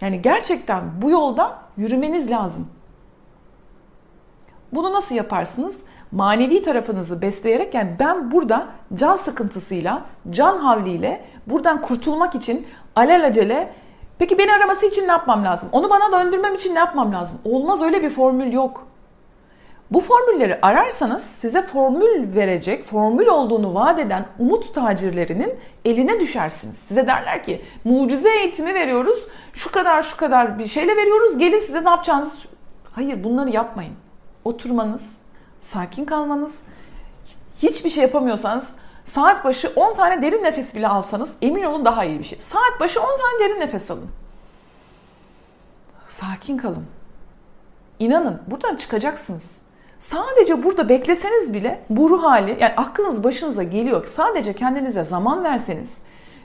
Yani 0.00 0.22
gerçekten 0.22 1.02
bu 1.02 1.10
yolda 1.10 1.58
yürümeniz 1.76 2.30
lazım. 2.30 2.68
Bunu 4.72 4.92
nasıl 4.92 5.14
yaparsınız? 5.14 5.80
Manevi 6.12 6.62
tarafınızı 6.62 7.22
besleyerek 7.22 7.74
yani 7.74 7.96
ben 7.98 8.30
burada 8.30 8.66
can 8.94 9.14
sıkıntısıyla, 9.14 10.02
can 10.30 10.58
havliyle 10.58 11.24
buradan 11.46 11.82
kurtulmak 11.82 12.34
için 12.34 12.66
alelacele 12.96 13.72
Peki 14.18 14.38
beni 14.38 14.52
araması 14.52 14.86
için 14.86 15.08
ne 15.08 15.12
yapmam 15.12 15.44
lazım? 15.44 15.68
Onu 15.72 15.90
bana 15.90 16.12
döndürmem 16.12 16.54
için 16.54 16.74
ne 16.74 16.78
yapmam 16.78 17.12
lazım? 17.12 17.40
Olmaz 17.44 17.82
öyle 17.82 18.02
bir 18.02 18.10
formül 18.10 18.52
yok. 18.52 18.86
Bu 19.90 20.00
formülleri 20.00 20.58
ararsanız 20.62 21.22
size 21.22 21.62
formül 21.62 22.34
verecek, 22.34 22.84
formül 22.84 23.26
olduğunu 23.26 23.74
vaat 23.74 23.98
eden 23.98 24.26
umut 24.38 24.74
tacirlerinin 24.74 25.54
eline 25.84 26.20
düşersiniz. 26.20 26.76
Size 26.76 27.06
derler 27.06 27.44
ki 27.44 27.62
mucize 27.84 28.30
eğitimi 28.30 28.74
veriyoruz, 28.74 29.26
şu 29.54 29.72
kadar 29.72 30.02
şu 30.02 30.16
kadar 30.16 30.58
bir 30.58 30.68
şeyle 30.68 30.96
veriyoruz, 30.96 31.38
gelin 31.38 31.58
size 31.58 31.84
ne 31.84 31.90
yapacağınızı... 31.90 32.36
Hayır 32.92 33.24
bunları 33.24 33.50
yapmayın. 33.50 33.94
Oturmanız, 34.44 35.16
sakin 35.60 36.04
kalmanız, 36.04 36.60
hiçbir 37.62 37.90
şey 37.90 38.02
yapamıyorsanız 38.02 38.76
Saat 39.06 39.44
başı 39.44 39.72
10 39.76 39.94
tane 39.94 40.22
derin 40.22 40.42
nefes 40.42 40.74
bile 40.74 40.88
alsanız 40.88 41.32
emin 41.42 41.62
olun 41.62 41.84
daha 41.84 42.04
iyi 42.04 42.18
bir 42.18 42.24
şey. 42.24 42.38
Saat 42.38 42.80
başı 42.80 43.00
10 43.00 43.04
tane 43.04 43.40
derin 43.40 43.60
nefes 43.60 43.90
alın. 43.90 44.10
Sakin 46.08 46.56
kalın. 46.56 46.86
İnanın 47.98 48.42
buradan 48.46 48.76
çıkacaksınız. 48.76 49.58
Sadece 49.98 50.64
burada 50.64 50.88
bekleseniz 50.88 51.54
bile 51.54 51.84
bu 51.90 52.10
ruh 52.10 52.22
hali 52.22 52.50
yani 52.60 52.74
aklınız 52.76 53.24
başınıza 53.24 53.62
geliyor. 53.62 54.06
Sadece 54.06 54.52
kendinize 54.52 55.04
zaman 55.04 55.44
verseniz 55.44 56.02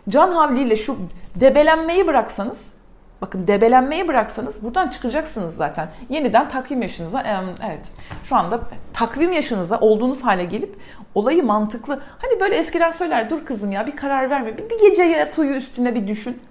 can 0.10 0.32
havliyle 0.32 0.76
şu 0.76 0.98
debelenmeyi 1.36 2.08
bıraksanız 2.08 2.74
Bakın 3.22 3.48
debelenmeyi 3.48 4.08
bıraksanız 4.08 4.64
buradan 4.64 4.88
çıkacaksınız 4.88 5.56
zaten. 5.56 5.90
Yeniden 6.10 6.50
takvim 6.50 6.82
yaşınıza 6.82 7.46
evet 7.66 7.92
şu 8.24 8.36
anda 8.36 8.62
takvim 8.94 9.32
yaşınıza 9.32 9.80
olduğunuz 9.80 10.24
hale 10.24 10.46
gelip 10.46 10.76
olayı 11.16 11.44
mantıklı. 11.44 12.02
Hani 12.18 12.40
böyle 12.40 12.56
eskiden 12.56 12.92
söyler 12.92 13.30
dur 13.30 13.46
kızım 13.46 13.72
ya 13.72 13.88
bir 13.88 13.96
karar 13.96 14.30
verme. 14.30 14.58
Bir, 14.58 14.70
bir 14.70 14.80
gece 14.80 15.04
yat 15.04 15.40
uyu 15.40 15.56
üstüne 15.56 15.96
bir 15.96 16.08
düşün. 16.08 16.42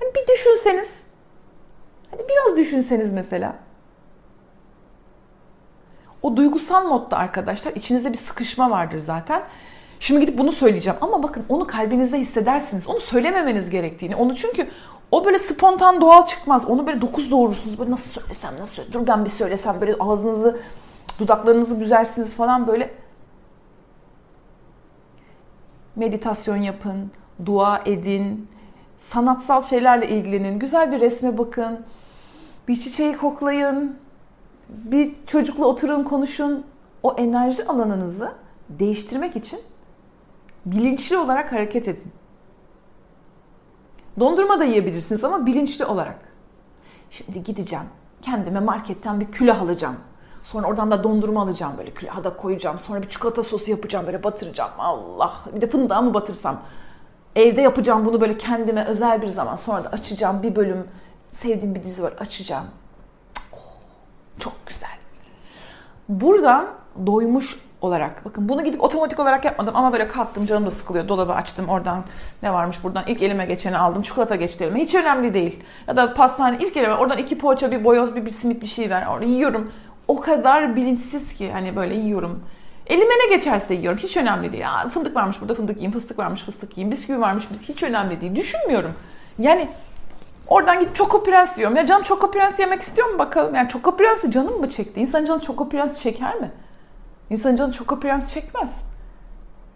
Hani 0.00 0.12
bir 0.14 0.32
düşünseniz. 0.34 1.02
Hani 2.10 2.22
biraz 2.28 2.56
düşünseniz 2.56 3.12
mesela. 3.12 3.56
O 6.22 6.36
duygusal 6.36 6.84
modda 6.84 7.16
arkadaşlar 7.16 7.72
içinizde 7.72 8.12
bir 8.12 8.16
sıkışma 8.16 8.70
vardır 8.70 8.98
zaten. 8.98 9.42
Şimdi 10.00 10.20
gidip 10.20 10.38
bunu 10.38 10.52
söyleyeceğim 10.52 10.98
ama 11.00 11.22
bakın 11.22 11.44
onu 11.48 11.66
kalbinizde 11.66 12.18
hissedersiniz. 12.18 12.88
Onu 12.88 13.00
söylememeniz 13.00 13.70
gerektiğini. 13.70 14.16
Onu 14.16 14.36
çünkü 14.36 14.68
o 15.10 15.24
böyle 15.24 15.38
spontan 15.38 16.00
doğal 16.00 16.26
çıkmaz. 16.26 16.64
Onu 16.64 16.86
böyle 16.86 17.00
dokuz 17.00 17.30
doğurursunuz. 17.30 17.78
Böyle 17.78 17.90
nasıl 17.90 18.20
söylesem 18.20 18.54
nasıl 18.58 18.74
söylesem. 18.74 19.00
Dur 19.00 19.06
ben 19.06 19.24
bir 19.24 19.30
söylesem 19.30 19.80
böyle 19.80 19.94
ağzınızı 20.00 20.60
dudaklarınızı 21.18 21.80
büzersiniz 21.80 22.36
falan 22.36 22.66
böyle. 22.66 22.94
Meditasyon 25.96 26.56
yapın, 26.56 27.10
dua 27.46 27.82
edin, 27.84 28.48
sanatsal 28.98 29.62
şeylerle 29.62 30.08
ilgilenin, 30.08 30.58
güzel 30.58 30.92
bir 30.92 31.00
resme 31.00 31.38
bakın, 31.38 31.80
bir 32.68 32.76
çiçeği 32.76 33.16
koklayın, 33.16 33.96
bir 34.68 35.12
çocukla 35.26 35.64
oturun 35.64 36.02
konuşun. 36.02 36.64
O 37.02 37.14
enerji 37.16 37.66
alanınızı 37.66 38.32
değiştirmek 38.68 39.36
için 39.36 39.60
bilinçli 40.66 41.16
olarak 41.16 41.52
hareket 41.52 41.88
edin. 41.88 42.12
Dondurma 44.20 44.60
da 44.60 44.64
yiyebilirsiniz 44.64 45.24
ama 45.24 45.46
bilinçli 45.46 45.84
olarak. 45.84 46.18
Şimdi 47.10 47.42
gideceğim. 47.42 47.84
Kendime 48.22 48.60
marketten 48.60 49.20
bir 49.20 49.32
külah 49.32 49.62
alacağım. 49.62 49.96
Sonra 50.42 50.66
oradan 50.66 50.90
da 50.90 51.04
dondurma 51.04 51.42
alacağım 51.42 51.72
böyle 51.78 51.90
külaha 51.90 52.24
da 52.24 52.36
koyacağım. 52.36 52.78
Sonra 52.78 53.02
bir 53.02 53.08
çikolata 53.08 53.42
sosu 53.42 53.70
yapacağım 53.70 54.06
böyle 54.06 54.22
batıracağım. 54.22 54.70
Allah 54.78 55.34
bir 55.54 55.60
de 55.60 55.70
fındığa 55.70 56.02
mı 56.02 56.14
batırsam. 56.14 56.62
Evde 57.36 57.62
yapacağım 57.62 58.06
bunu 58.06 58.20
böyle 58.20 58.38
kendime 58.38 58.84
özel 58.84 59.22
bir 59.22 59.28
zaman. 59.28 59.56
Sonra 59.56 59.84
da 59.84 59.88
açacağım 59.88 60.42
bir 60.42 60.56
bölüm. 60.56 60.86
Sevdiğim 61.30 61.74
bir 61.74 61.82
dizi 61.82 62.02
var 62.02 62.12
açacağım. 62.12 62.64
Oh, 63.52 63.58
çok 64.38 64.66
güzel. 64.66 64.90
Buradan 66.08 66.66
doymuş 67.06 67.69
olarak. 67.80 68.24
Bakın 68.24 68.48
bunu 68.48 68.64
gidip 68.64 68.82
otomatik 68.84 69.20
olarak 69.20 69.44
yapmadım 69.44 69.76
ama 69.76 69.92
böyle 69.92 70.08
kalktım 70.08 70.46
canım 70.46 70.66
da 70.66 70.70
sıkılıyor. 70.70 71.08
Dolabı 71.08 71.32
açtım 71.32 71.68
oradan 71.68 72.04
ne 72.42 72.52
varmış 72.52 72.84
buradan 72.84 73.04
ilk 73.06 73.22
elime 73.22 73.46
geçeni 73.46 73.78
aldım. 73.78 74.02
Çikolata 74.02 74.36
geçti 74.36 74.64
elime. 74.64 74.80
Hiç 74.80 74.94
önemli 74.94 75.34
değil. 75.34 75.64
Ya 75.88 75.96
da 75.96 76.14
pastane 76.14 76.58
ilk 76.60 76.76
elime 76.76 76.94
oradan 76.94 77.18
iki 77.18 77.38
poğaça 77.38 77.70
bir 77.70 77.84
boyoz 77.84 78.16
bir, 78.16 78.26
bir 78.26 78.30
simit 78.30 78.62
bir 78.62 78.66
şey 78.66 78.90
ver. 78.90 79.06
Orada 79.06 79.24
yiyorum. 79.24 79.72
O 80.08 80.20
kadar 80.20 80.76
bilinçsiz 80.76 81.34
ki 81.34 81.52
hani 81.52 81.76
böyle 81.76 81.94
yiyorum. 81.94 82.44
Elime 82.86 83.14
ne 83.14 83.36
geçerse 83.36 83.74
yiyorum. 83.74 83.98
Hiç 83.98 84.16
önemli 84.16 84.52
değil. 84.52 84.62
Ya, 84.62 84.88
fındık 84.88 85.16
varmış 85.16 85.40
burada 85.40 85.54
fındık 85.54 85.76
yiyeyim. 85.76 85.92
Fıstık 85.92 86.18
varmış 86.18 86.42
fıstık 86.42 86.76
yiyeyim. 86.76 86.90
Bisküvi 86.90 87.20
varmış 87.20 87.44
hiç 87.68 87.82
önemli 87.82 88.20
değil. 88.20 88.36
Düşünmüyorum. 88.36 88.92
Yani 89.38 89.68
Oradan 90.50 90.80
gidip 90.80 90.94
Choco 90.94 91.22
Prens 91.22 91.56
diyorum. 91.56 91.76
Ya 91.76 91.86
canım 91.86 92.02
Choco 92.02 92.30
Prens 92.30 92.60
yemek 92.60 92.82
istiyor 92.82 93.08
mu 93.08 93.18
bakalım? 93.18 93.54
Yani 93.54 93.68
Choco 93.68 93.96
Prens'i 93.96 94.30
canım 94.30 94.60
mı 94.60 94.68
çekti? 94.68 95.00
İnsan 95.00 95.24
canı 95.24 95.40
Choco 95.40 95.68
Prens 95.68 96.02
çeker 96.02 96.40
mi? 96.40 96.50
İnsan 97.30 97.56
canı 97.56 97.72
çok 97.72 97.92
appearance 97.92 98.26
çekmez. 98.26 98.84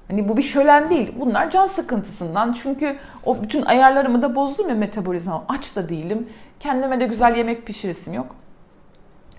Hani 0.09 0.29
bu 0.29 0.37
bir 0.37 0.43
şölen 0.43 0.91
değil. 0.91 1.13
Bunlar 1.21 1.51
can 1.51 1.67
sıkıntısından. 1.67 2.53
Çünkü 2.53 2.97
o 3.25 3.43
bütün 3.43 3.63
ayarlarımı 3.63 4.23
da 4.23 4.35
bozdum 4.35 4.69
ya 4.69 4.75
metabolizma. 4.75 5.45
Aç 5.49 5.77
da 5.77 5.89
değilim. 5.89 6.29
Kendime 6.61 7.01
de 7.01 7.07
güzel 7.07 7.37
yemek 7.37 7.67
pişiresim 7.67 8.15
yok. 8.15 8.37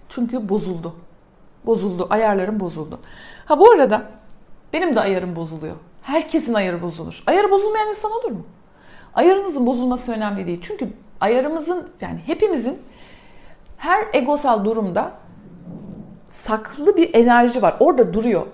Çünkü 0.10 0.49
bozuldu. 0.49 0.95
Bozuldu. 1.65 2.08
Ayarlarım 2.10 2.60
bozuldu. 2.60 2.99
Ha 3.45 3.60
bu 3.60 3.71
arada 3.71 4.01
benim 4.73 4.95
de 4.95 4.99
ayarım 4.99 5.36
bozuluyor. 5.36 5.75
Herkesin 6.01 6.54
ayarı 6.54 6.82
bozulur. 6.82 7.23
Ayarı 7.28 7.51
bozulmayan 7.51 7.89
insan 7.89 8.12
olur 8.12 8.32
mu? 8.32 8.45
Ayarınızın 9.13 9.65
bozulması 9.65 10.12
önemli 10.13 10.47
değil. 10.47 10.60
Çünkü 10.63 10.89
ayarımızın 11.21 11.89
yani 12.01 12.19
hepimizin 12.25 12.82
her 13.78 14.06
egosal 14.13 14.65
durumda 14.65 15.12
saklı 16.27 16.97
bir 16.97 17.13
enerji 17.13 17.61
var. 17.61 17.75
Orada 17.79 18.13
duruyor. 18.13 18.45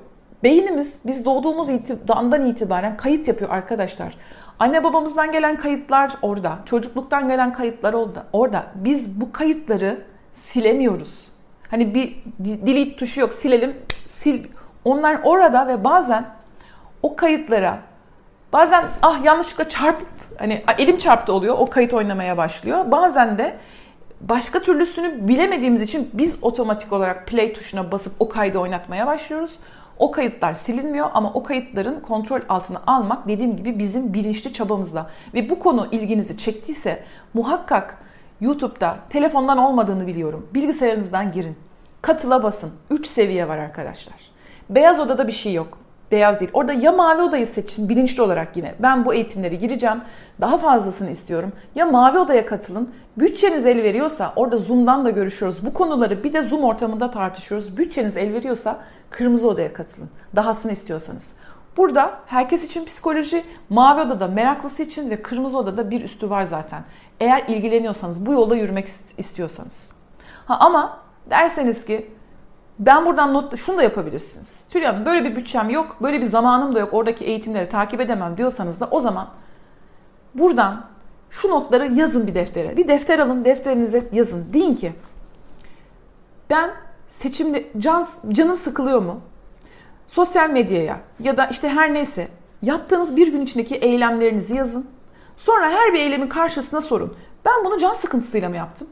Beynimiz 0.43 0.99
biz 1.05 1.25
doğduğumuz 1.25 1.69
andan 2.09 2.45
itibaren 2.45 2.97
kayıt 2.97 3.27
yapıyor 3.27 3.49
arkadaşlar. 3.49 4.17
Anne 4.59 4.83
babamızdan 4.83 5.31
gelen 5.31 5.55
kayıtlar 5.55 6.11
orada. 6.21 6.59
Çocukluktan 6.65 7.27
gelen 7.27 7.53
kayıtlar 7.53 7.95
orada. 8.33 8.65
Biz 8.75 9.21
bu 9.21 9.31
kayıtları 9.31 10.01
silemiyoruz. 10.31 11.27
Hani 11.71 11.95
bir 11.95 12.23
delete 12.39 12.95
tuşu 12.95 13.21
yok. 13.21 13.33
Silelim. 13.33 13.77
Sil. 14.19 14.39
Onlar 14.85 15.19
orada 15.23 15.67
ve 15.67 15.83
bazen 15.83 16.25
o 17.03 17.15
kayıtlara 17.15 17.77
bazen 18.53 18.83
ah 19.01 19.25
yanlışlıkla 19.25 19.69
çarpıp 19.69 20.07
hani 20.37 20.63
elim 20.77 20.97
çarptı 20.97 21.33
oluyor. 21.33 21.55
O 21.59 21.65
kayıt 21.65 21.93
oynamaya 21.93 22.37
başlıyor. 22.37 22.91
Bazen 22.91 23.37
de 23.37 23.57
başka 24.29 24.61
türlüsünü 24.61 25.27
bilemediğimiz 25.27 25.81
için 25.81 26.09
biz 26.13 26.37
otomatik 26.41 26.93
olarak 26.93 27.27
play 27.27 27.53
tuşuna 27.53 27.91
basıp 27.91 28.13
o 28.19 28.29
kaydı 28.29 28.59
oynatmaya 28.59 29.07
başlıyoruz. 29.07 29.59
O 29.99 30.11
kayıtlar 30.11 30.53
silinmiyor 30.53 31.09
ama 31.13 31.31
o 31.33 31.43
kayıtların 31.43 31.99
kontrol 31.99 32.39
altına 32.49 32.81
almak 32.87 33.27
dediğim 33.27 33.57
gibi 33.57 33.79
bizim 33.79 34.13
bilinçli 34.13 34.53
çabamızla. 34.53 35.09
Ve 35.33 35.49
bu 35.49 35.59
konu 35.59 35.87
ilginizi 35.91 36.37
çektiyse 36.37 37.03
muhakkak 37.33 37.97
YouTube'da 38.41 38.97
telefondan 39.09 39.57
olmadığını 39.57 40.07
biliyorum. 40.07 40.47
Bilgisayarınızdan 40.53 41.31
girin. 41.31 41.55
Katıla 42.01 42.43
basın. 42.43 42.71
3 42.89 43.07
seviye 43.07 43.47
var 43.47 43.57
arkadaşlar. 43.57 44.15
Beyaz 44.69 44.99
odada 44.99 45.27
bir 45.27 45.31
şey 45.31 45.53
yok 45.53 45.77
beyaz 46.11 46.39
değil. 46.39 46.51
Orada 46.53 46.73
ya 46.73 46.91
mavi 46.91 47.21
odayı 47.21 47.47
seçin 47.47 47.89
bilinçli 47.89 48.21
olarak 48.21 48.57
yine. 48.57 48.75
Ben 48.79 49.05
bu 49.05 49.13
eğitimleri 49.13 49.59
gireceğim. 49.59 50.01
Daha 50.41 50.57
fazlasını 50.57 51.09
istiyorum. 51.09 51.51
Ya 51.75 51.85
mavi 51.85 52.19
odaya 52.19 52.45
katılın. 52.45 52.89
Bütçeniz 53.17 53.65
el 53.65 53.83
veriyorsa 53.83 54.33
orada 54.35 54.57
Zoom'dan 54.57 55.05
da 55.05 55.09
görüşüyoruz. 55.09 55.65
Bu 55.65 55.73
konuları 55.73 56.23
bir 56.23 56.33
de 56.33 56.41
Zoom 56.41 56.63
ortamında 56.63 57.11
tartışıyoruz. 57.11 57.77
Bütçeniz 57.77 58.17
el 58.17 58.33
veriyorsa 58.33 58.79
kırmızı 59.09 59.47
odaya 59.47 59.73
katılın. 59.73 60.09
Dahasını 60.35 60.71
istiyorsanız. 60.71 61.33
Burada 61.77 62.19
herkes 62.25 62.65
için 62.65 62.85
psikoloji, 62.85 63.43
mavi 63.69 64.01
odada 64.01 64.27
meraklısı 64.27 64.83
için 64.83 65.09
ve 65.09 65.21
kırmızı 65.21 65.57
odada 65.57 65.91
bir 65.91 66.01
üstü 66.01 66.29
var 66.29 66.43
zaten. 66.43 66.83
Eğer 67.19 67.43
ilgileniyorsanız, 67.47 68.25
bu 68.25 68.33
yolda 68.33 68.55
yürümek 68.55 68.87
istiyorsanız. 69.17 69.91
Ha 70.45 70.57
ama 70.59 70.99
derseniz 71.29 71.85
ki 71.85 72.11
ben 72.79 73.05
buradan 73.05 73.33
not 73.33 73.57
şunu 73.57 73.77
da 73.77 73.83
yapabilirsiniz. 73.83 74.67
Tülay 74.69 74.87
Hanım 74.87 75.05
böyle 75.05 75.23
bir 75.23 75.35
bütçem 75.35 75.69
yok, 75.69 75.95
böyle 76.01 76.21
bir 76.21 76.25
zamanım 76.25 76.75
da 76.75 76.79
yok, 76.79 76.93
oradaki 76.93 77.25
eğitimleri 77.25 77.69
takip 77.69 78.01
edemem 78.01 78.37
diyorsanız 78.37 78.79
da 78.79 78.87
o 78.91 78.99
zaman 78.99 79.27
buradan 80.35 80.85
şu 81.29 81.49
notları 81.49 81.93
yazın 81.93 82.27
bir 82.27 82.35
deftere. 82.35 82.77
Bir 82.77 82.87
defter 82.87 83.19
alın, 83.19 83.45
defterinize 83.45 84.07
yazın. 84.11 84.53
Deyin 84.53 84.75
ki 84.75 84.93
ben 86.49 86.71
seçimde 87.07 87.67
can, 87.77 88.05
canım 88.29 88.55
sıkılıyor 88.55 89.01
mu? 89.01 89.21
Sosyal 90.07 90.49
medyaya 90.49 90.99
ya 91.19 91.37
da 91.37 91.45
işte 91.45 91.69
her 91.69 91.93
neyse 91.93 92.27
yaptığınız 92.61 93.15
bir 93.15 93.31
gün 93.31 93.41
içindeki 93.41 93.75
eylemlerinizi 93.75 94.55
yazın. 94.55 94.87
Sonra 95.37 95.69
her 95.69 95.93
bir 95.93 95.99
eylemin 95.99 96.27
karşısına 96.27 96.81
sorun. 96.81 97.15
Ben 97.45 97.65
bunu 97.65 97.79
can 97.79 97.93
sıkıntısıyla 97.93 98.49
mı 98.49 98.55
yaptım? 98.55 98.87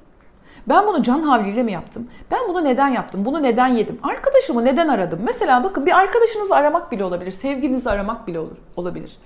Ben 0.70 0.88
bunu 0.88 1.04
can 1.04 1.20
havliyle 1.20 1.64
mi 1.64 1.72
yaptım? 1.72 2.08
Ben 2.32 2.40
bunu 2.50 2.64
neden 2.64 2.88
yaptım? 2.88 3.26
Bunu 3.26 3.44
neden 3.44 3.68
yedim? 3.68 4.00
Arkadaşımı 4.04 4.66
neden 4.66 4.88
aradım? 4.88 5.20
Mesela 5.26 5.64
bakın 5.64 5.86
bir 5.86 5.98
arkadaşınızı 5.98 6.56
aramak 6.56 6.92
bile 6.92 7.04
olabilir. 7.04 7.32
Sevgilinizi 7.32 7.90
aramak 7.90 8.28
bile 8.28 8.40
olur, 8.40 8.58
olabilir. 8.76 9.18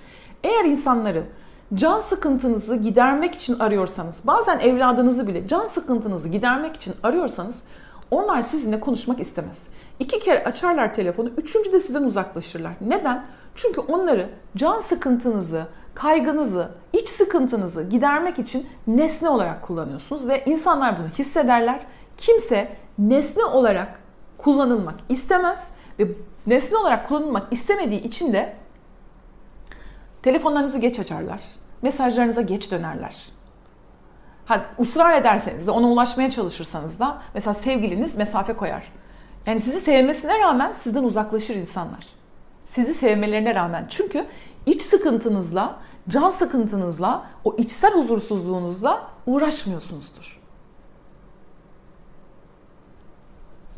Eğer 0.44 0.64
insanları 0.64 1.24
can 1.74 2.00
sıkıntınızı 2.00 2.76
gidermek 2.76 3.34
için 3.34 3.58
arıyorsanız, 3.58 4.20
bazen 4.24 4.58
evladınızı 4.58 5.28
bile 5.28 5.48
can 5.48 5.64
sıkıntınızı 5.64 6.28
gidermek 6.28 6.76
için 6.76 6.94
arıyorsanız 7.02 7.62
onlar 8.10 8.42
sizinle 8.42 8.80
konuşmak 8.80 9.20
istemez. 9.20 9.68
İki 9.98 10.20
kere 10.20 10.44
açarlar 10.44 10.94
telefonu, 10.94 11.30
üçüncü 11.36 11.72
de 11.72 11.80
sizden 11.80 12.02
uzaklaşırlar. 12.02 12.72
Neden? 12.80 13.24
Çünkü 13.54 13.80
onları 13.80 14.28
can 14.56 14.78
sıkıntınızı, 14.78 15.66
kaygınızı, 15.94 16.70
iç 16.92 17.08
sıkıntınızı 17.08 17.82
gidermek 17.82 18.38
için 18.38 18.66
nesne 18.86 19.28
olarak 19.28 19.62
kullanıyorsunuz 19.62 20.28
ve 20.28 20.44
insanlar 20.46 20.98
bunu 20.98 21.08
hissederler. 21.08 21.80
Kimse 22.16 22.76
nesne 22.98 23.44
olarak 23.44 23.98
kullanılmak 24.38 24.94
istemez 25.08 25.70
ve 25.98 26.06
nesne 26.46 26.78
olarak 26.78 27.08
kullanılmak 27.08 27.52
istemediği 27.52 28.02
için 28.02 28.32
de 28.32 28.56
telefonlarınızı 30.22 30.78
geç 30.78 30.98
açarlar. 30.98 31.40
Mesajlarınıza 31.82 32.42
geç 32.42 32.70
dönerler. 32.72 33.14
Ha, 34.46 34.66
ısrar 34.80 35.20
ederseniz 35.20 35.66
de 35.66 35.70
ona 35.70 35.88
ulaşmaya 35.88 36.30
çalışırsanız 36.30 36.98
da 36.98 37.22
mesela 37.34 37.54
sevgiliniz 37.54 38.16
mesafe 38.16 38.52
koyar. 38.52 38.92
Yani 39.46 39.60
sizi 39.60 39.80
sevmesine 39.80 40.38
rağmen 40.38 40.72
sizden 40.72 41.04
uzaklaşır 41.04 41.54
insanlar. 41.54 42.06
Sizi 42.64 42.94
sevmelerine 42.94 43.54
rağmen. 43.54 43.86
Çünkü 43.88 44.26
iç 44.66 44.82
sıkıntınızla, 44.82 45.76
can 46.08 46.28
sıkıntınızla, 46.28 47.26
o 47.44 47.56
içsel 47.56 47.94
huzursuzluğunuzla 47.94 49.10
uğraşmıyorsunuzdur. 49.26 50.40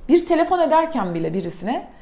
Bir 0.09 0.27
telefon 0.27 0.59
ederken 0.59 1.15
bile 1.15 1.35
birisine 1.35 1.97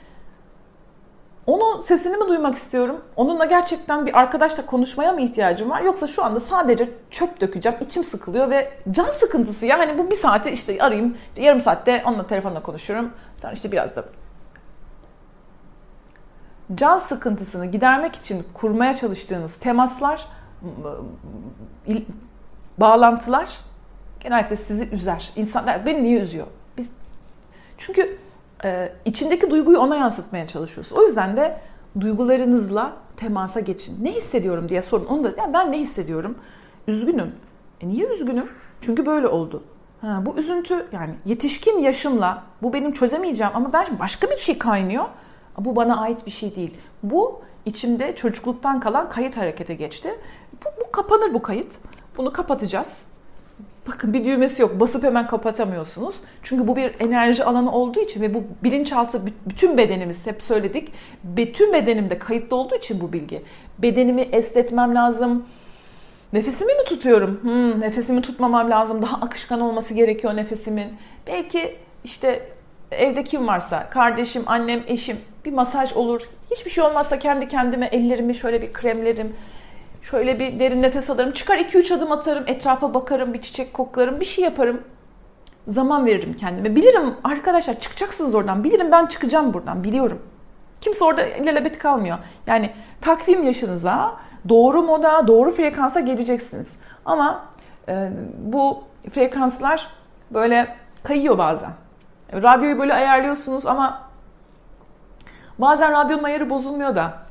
onun 1.46 1.80
sesini 1.80 2.16
mi 2.16 2.28
duymak 2.28 2.54
istiyorum? 2.54 3.00
Onunla 3.16 3.44
gerçekten 3.44 4.06
bir 4.06 4.18
arkadaşla 4.18 4.66
konuşmaya 4.66 5.12
mı 5.12 5.20
ihtiyacım 5.20 5.70
var? 5.70 5.80
Yoksa 5.80 6.06
şu 6.06 6.24
anda 6.24 6.40
sadece 6.40 6.88
çöp 7.10 7.40
dökeceğim, 7.40 7.78
içim 7.80 8.04
sıkılıyor 8.04 8.50
ve 8.50 8.72
can 8.90 9.10
sıkıntısı 9.10 9.66
ya. 9.66 9.78
Hani 9.78 9.98
bu 9.98 10.10
bir 10.10 10.14
saate 10.14 10.52
işte 10.52 10.78
arayayım, 10.80 11.16
yarım 11.36 11.60
saatte 11.60 12.02
onunla 12.06 12.26
telefonla 12.26 12.62
konuşuyorum. 12.62 13.12
Sonra 13.36 13.52
işte 13.52 13.72
biraz 13.72 13.96
da 13.96 14.04
can 16.74 16.96
sıkıntısını 16.96 17.66
gidermek 17.66 18.16
için 18.16 18.44
kurmaya 18.54 18.94
çalıştığınız 18.94 19.54
temaslar, 19.54 20.28
bağlantılar 22.78 23.58
genellikle 24.20 24.56
sizi 24.56 24.88
üzer. 24.90 25.32
İnsanlar 25.36 25.86
beni 25.86 26.02
niye 26.02 26.20
üzüyor? 26.20 26.46
Biz 26.78 26.90
çünkü 27.78 28.18
e, 28.64 28.92
içindeki 29.04 29.50
duyguyu 29.50 29.78
ona 29.78 29.96
yansıtmaya 29.96 30.46
çalışıyoruz. 30.46 30.92
O 30.92 31.02
yüzden 31.02 31.36
de 31.36 31.60
duygularınızla 32.00 32.92
temasa 33.16 33.60
geçin. 33.60 34.04
Ne 34.04 34.12
hissediyorum 34.12 34.68
diye 34.68 34.82
sorun. 34.82 35.06
Onu 35.06 35.24
da 35.24 35.28
ya 35.28 35.50
ben 35.54 35.72
ne 35.72 35.78
hissediyorum? 35.78 36.38
Üzgünüm. 36.88 37.32
E 37.80 37.88
niye 37.88 38.06
üzgünüm? 38.06 38.48
Çünkü 38.80 39.06
böyle 39.06 39.26
oldu. 39.26 39.62
Ha, 40.00 40.22
bu 40.26 40.36
üzüntü 40.36 40.86
yani 40.92 41.14
yetişkin 41.24 41.78
yaşımla 41.78 42.42
bu 42.62 42.72
benim 42.72 42.92
çözemeyeceğim 42.92 43.52
ama 43.56 43.72
ben 43.72 43.98
başka 43.98 44.30
bir 44.30 44.36
şey 44.36 44.58
kaynıyor. 44.58 45.04
Bu 45.58 45.76
bana 45.76 46.00
ait 46.00 46.26
bir 46.26 46.30
şey 46.30 46.56
değil. 46.56 46.74
Bu 47.02 47.42
içimde 47.66 48.14
çocukluktan 48.14 48.80
kalan 48.80 49.08
kayıt 49.08 49.36
harekete 49.36 49.74
geçti. 49.74 50.08
Bu, 50.64 50.68
bu 50.80 50.92
kapanır 50.92 51.34
bu 51.34 51.42
kayıt. 51.42 51.78
Bunu 52.16 52.32
kapatacağız. 52.32 53.04
Bakın 53.88 54.12
bir 54.12 54.24
düğmesi 54.24 54.62
yok. 54.62 54.80
Basıp 54.80 55.02
hemen 55.02 55.26
kapatamıyorsunuz. 55.26 56.20
Çünkü 56.42 56.68
bu 56.68 56.76
bir 56.76 56.94
enerji 57.00 57.44
alanı 57.44 57.72
olduğu 57.72 58.00
için 58.00 58.20
ve 58.20 58.34
bu 58.34 58.42
bilinçaltı 58.64 59.22
bütün 59.46 59.78
bedenimiz 59.78 60.26
hep 60.26 60.42
söyledik. 60.42 60.92
Bütün 61.24 61.72
bedenimde 61.72 62.18
kayıtlı 62.18 62.56
olduğu 62.56 62.74
için 62.74 63.00
bu 63.00 63.12
bilgi. 63.12 63.42
Bedenimi 63.78 64.20
esnetmem 64.20 64.94
lazım. 64.94 65.44
Nefesimi 66.32 66.72
mi 66.72 66.84
tutuyorum? 66.86 67.40
Hmm, 67.42 67.80
nefesimi 67.80 68.22
tutmamam 68.22 68.70
lazım. 68.70 69.02
Daha 69.02 69.16
akışkan 69.16 69.60
olması 69.60 69.94
gerekiyor 69.94 70.36
nefesimin. 70.36 70.86
Belki 71.26 71.76
işte 72.04 72.48
evde 72.90 73.24
kim 73.24 73.48
varsa 73.48 73.90
kardeşim, 73.90 74.42
annem, 74.46 74.82
eşim 74.86 75.16
bir 75.44 75.52
masaj 75.52 75.92
olur. 75.92 76.28
Hiçbir 76.50 76.70
şey 76.70 76.84
olmazsa 76.84 77.18
kendi 77.18 77.48
kendime 77.48 77.86
ellerimi 77.86 78.34
şöyle 78.34 78.62
bir 78.62 78.72
kremlerim 78.72 79.36
Şöyle 80.04 80.38
bir 80.38 80.60
derin 80.60 80.82
nefes 80.82 81.10
alırım. 81.10 81.32
Çıkar 81.32 81.58
2-3 81.58 81.94
adım 81.94 82.12
atarım. 82.12 82.44
Etrafa 82.46 82.94
bakarım. 82.94 83.34
Bir 83.34 83.42
çiçek 83.42 83.74
koklarım. 83.74 84.20
Bir 84.20 84.24
şey 84.24 84.44
yaparım. 84.44 84.82
Zaman 85.68 86.06
veririm 86.06 86.36
kendime. 86.40 86.76
Bilirim 86.76 87.14
arkadaşlar 87.24 87.80
çıkacaksınız 87.80 88.34
oradan. 88.34 88.64
Bilirim 88.64 88.92
ben 88.92 89.06
çıkacağım 89.06 89.54
buradan. 89.54 89.84
Biliyorum. 89.84 90.22
Kimse 90.80 91.04
orada 91.04 91.20
lelebet 91.20 91.78
kalmıyor. 91.78 92.18
Yani 92.46 92.70
takvim 93.00 93.42
yaşınıza 93.42 94.16
doğru 94.48 94.82
moda, 94.82 95.26
doğru 95.26 95.50
frekansa 95.50 96.00
geleceksiniz. 96.00 96.76
Ama 97.04 97.44
e, 97.88 98.10
bu 98.38 98.82
frekanslar 99.10 99.88
böyle 100.30 100.76
kayıyor 101.02 101.38
bazen. 101.38 101.72
Radyoyu 102.32 102.78
böyle 102.78 102.94
ayarlıyorsunuz 102.94 103.66
ama 103.66 104.02
bazen 105.58 105.92
radyonun 105.92 106.22
ayarı 106.22 106.50
bozulmuyor 106.50 106.96
da 106.96 107.24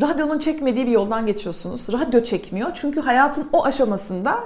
radyonun 0.00 0.38
çekmediği 0.38 0.86
bir 0.86 0.92
yoldan 0.92 1.26
geçiyorsunuz. 1.26 1.92
Radyo 1.92 2.22
çekmiyor 2.22 2.70
çünkü 2.74 3.00
hayatın 3.00 3.48
o 3.52 3.64
aşamasında 3.64 4.40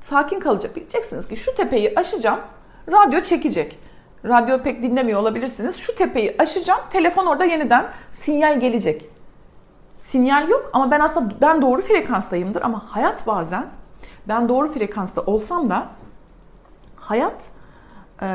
sakin 0.00 0.40
kalacak. 0.40 0.76
Bileceksiniz 0.76 1.28
ki 1.28 1.36
şu 1.36 1.54
tepeyi 1.54 1.92
aşacağım, 1.96 2.40
radyo 2.88 3.20
çekecek. 3.20 3.78
Radyo 4.24 4.62
pek 4.62 4.82
dinlemiyor 4.82 5.20
olabilirsiniz. 5.20 5.76
Şu 5.76 5.94
tepeyi 5.94 6.36
aşacağım, 6.38 6.80
telefon 6.90 7.26
orada 7.26 7.44
yeniden 7.44 7.86
sinyal 8.12 8.60
gelecek. 8.60 9.08
Sinyal 9.98 10.48
yok 10.48 10.70
ama 10.72 10.90
ben 10.90 11.00
aslında 11.00 11.34
ben 11.40 11.62
doğru 11.62 11.82
frekanstayımdır 11.82 12.62
ama 12.62 12.84
hayat 12.88 13.26
bazen 13.26 13.66
ben 14.28 14.48
doğru 14.48 14.72
frekansta 14.72 15.20
olsam 15.20 15.70
da 15.70 15.86
hayat 16.96 17.50
e, 18.22 18.28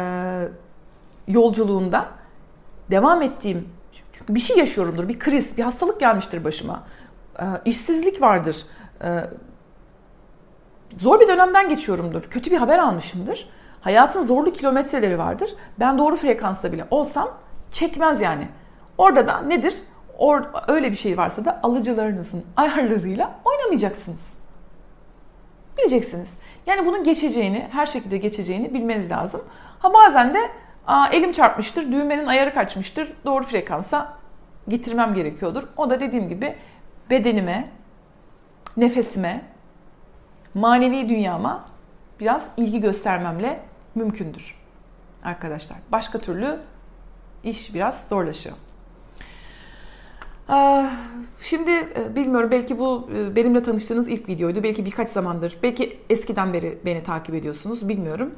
yolculuğunda 1.27 2.05
devam 2.91 3.21
ettiğim 3.21 3.69
çünkü 4.13 4.35
bir 4.35 4.39
şey 4.39 4.57
yaşıyorumdur, 4.57 5.07
bir 5.07 5.19
kriz, 5.19 5.57
bir 5.57 5.63
hastalık 5.63 5.99
gelmiştir 5.99 6.43
başıma. 6.43 6.83
E, 7.39 7.45
işsizlik 7.65 8.21
vardır. 8.21 8.65
E, 9.03 9.25
zor 10.97 11.19
bir 11.19 11.27
dönemden 11.27 11.69
geçiyorumdur. 11.69 12.21
Kötü 12.23 12.51
bir 12.51 12.57
haber 12.57 12.79
almışımdır. 12.79 13.49
Hayatın 13.81 14.21
zorlu 14.21 14.53
kilometreleri 14.53 15.17
vardır. 15.17 15.49
Ben 15.79 15.97
doğru 15.97 16.15
frekansta 16.15 16.71
bile 16.71 16.87
olsam 16.91 17.29
çekmez 17.71 18.21
yani. 18.21 18.47
Orada 18.97 19.27
da 19.27 19.41
nedir? 19.41 19.81
Or, 20.17 20.41
öyle 20.67 20.91
bir 20.91 20.95
şey 20.95 21.17
varsa 21.17 21.45
da 21.45 21.59
alıcılarınızın 21.63 22.45
ayarlarıyla 22.57 23.39
oynamayacaksınız. 23.45 24.33
Bileceksiniz. 25.77 26.37
Yani 26.65 26.85
bunun 26.85 27.03
geçeceğini, 27.03 27.67
her 27.71 27.85
şekilde 27.85 28.17
geçeceğini 28.17 28.73
bilmeniz 28.73 29.11
lazım. 29.11 29.41
Ha 29.79 29.93
bazen 29.93 30.33
de 30.33 30.39
Aa, 30.87 31.07
elim 31.11 31.31
çarpmıştır, 31.31 31.91
düğmenin 31.91 32.25
ayarı 32.25 32.53
kaçmıştır, 32.53 33.13
doğru 33.25 33.43
frekansa 33.43 34.17
getirmem 34.67 35.13
gerekiyordur. 35.13 35.63
O 35.77 35.89
da 35.89 35.99
dediğim 35.99 36.29
gibi 36.29 36.55
bedenime, 37.09 37.69
nefesime, 38.77 39.41
manevi 40.53 41.09
dünyama 41.09 41.65
biraz 42.19 42.51
ilgi 42.57 42.81
göstermemle 42.81 43.59
mümkündür 43.95 44.55
arkadaşlar. 45.23 45.77
Başka 45.91 46.19
türlü 46.19 46.59
iş 47.43 47.75
biraz 47.75 48.07
zorlaşıyor. 48.07 48.55
Şimdi 51.41 51.71
e, 51.71 52.15
bilmiyorum 52.15 52.51
belki 52.51 52.79
bu 52.79 53.09
e, 53.15 53.35
benimle 53.35 53.63
tanıştığınız 53.63 54.07
ilk 54.07 54.29
videoydu. 54.29 54.63
Belki 54.63 54.85
birkaç 54.85 55.09
zamandır, 55.09 55.57
belki 55.63 55.99
eskiden 56.09 56.53
beri 56.53 56.77
beni 56.85 57.03
takip 57.03 57.35
ediyorsunuz 57.35 57.89
bilmiyorum. 57.89 58.35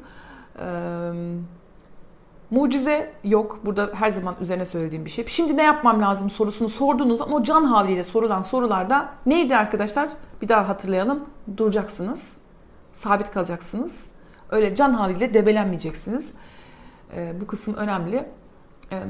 Mucize 2.50 3.12
yok. 3.24 3.60
Burada 3.64 3.90
her 3.94 4.10
zaman 4.10 4.34
üzerine 4.40 4.66
söylediğim 4.66 5.04
bir 5.04 5.10
şey. 5.10 5.26
Şimdi 5.28 5.56
ne 5.56 5.62
yapmam 5.62 6.02
lazım 6.02 6.30
sorusunu 6.30 6.68
sorduğunuz 6.68 7.20
ama 7.20 7.36
o 7.36 7.42
can 7.42 7.64
havliyle 7.64 8.04
sorulan 8.04 8.42
sorularda 8.42 9.08
neydi 9.26 9.56
arkadaşlar? 9.56 10.08
Bir 10.42 10.48
daha 10.48 10.68
hatırlayalım. 10.68 11.24
Duracaksınız. 11.56 12.36
Sabit 12.92 13.30
kalacaksınız. 13.30 14.06
Öyle 14.50 14.74
can 14.74 14.92
havliyle 14.92 15.34
debelenmeyeceksiniz. 15.34 16.32
Ee, 17.16 17.32
bu 17.40 17.46
kısım 17.46 17.74
önemli. 17.74 18.28
Ee, 18.92 19.02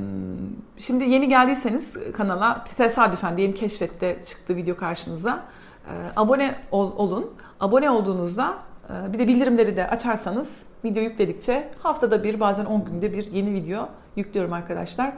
şimdi 0.79 1.05
yeni 1.05 1.29
geldiyseniz 1.29 1.97
kanala 2.13 2.65
tesadüfen 2.77 3.37
diyelim 3.37 3.55
keşfette 3.55 4.23
çıktı 4.27 4.57
video 4.57 4.77
karşınıza. 4.77 5.45
Ee, 5.87 5.91
abone 6.17 6.55
ol, 6.71 6.93
olun. 6.97 7.31
Abone 7.61 7.91
olduğunuzda 7.91 8.55
ee, 8.91 9.13
bir 9.13 9.19
de 9.19 9.29
bildirimleri 9.29 9.77
de 9.77 9.89
açarsanız 9.89 10.63
video 10.85 11.03
yükledikçe 11.03 11.69
haftada 11.83 12.25
bir 12.25 12.41
bazen 12.41 12.65
10 12.65 12.85
günde 12.85 13.13
bir 13.13 13.33
yeni 13.33 13.55
video 13.55 13.89
yüklüyorum 14.17 14.53
arkadaşlar. 14.53 15.13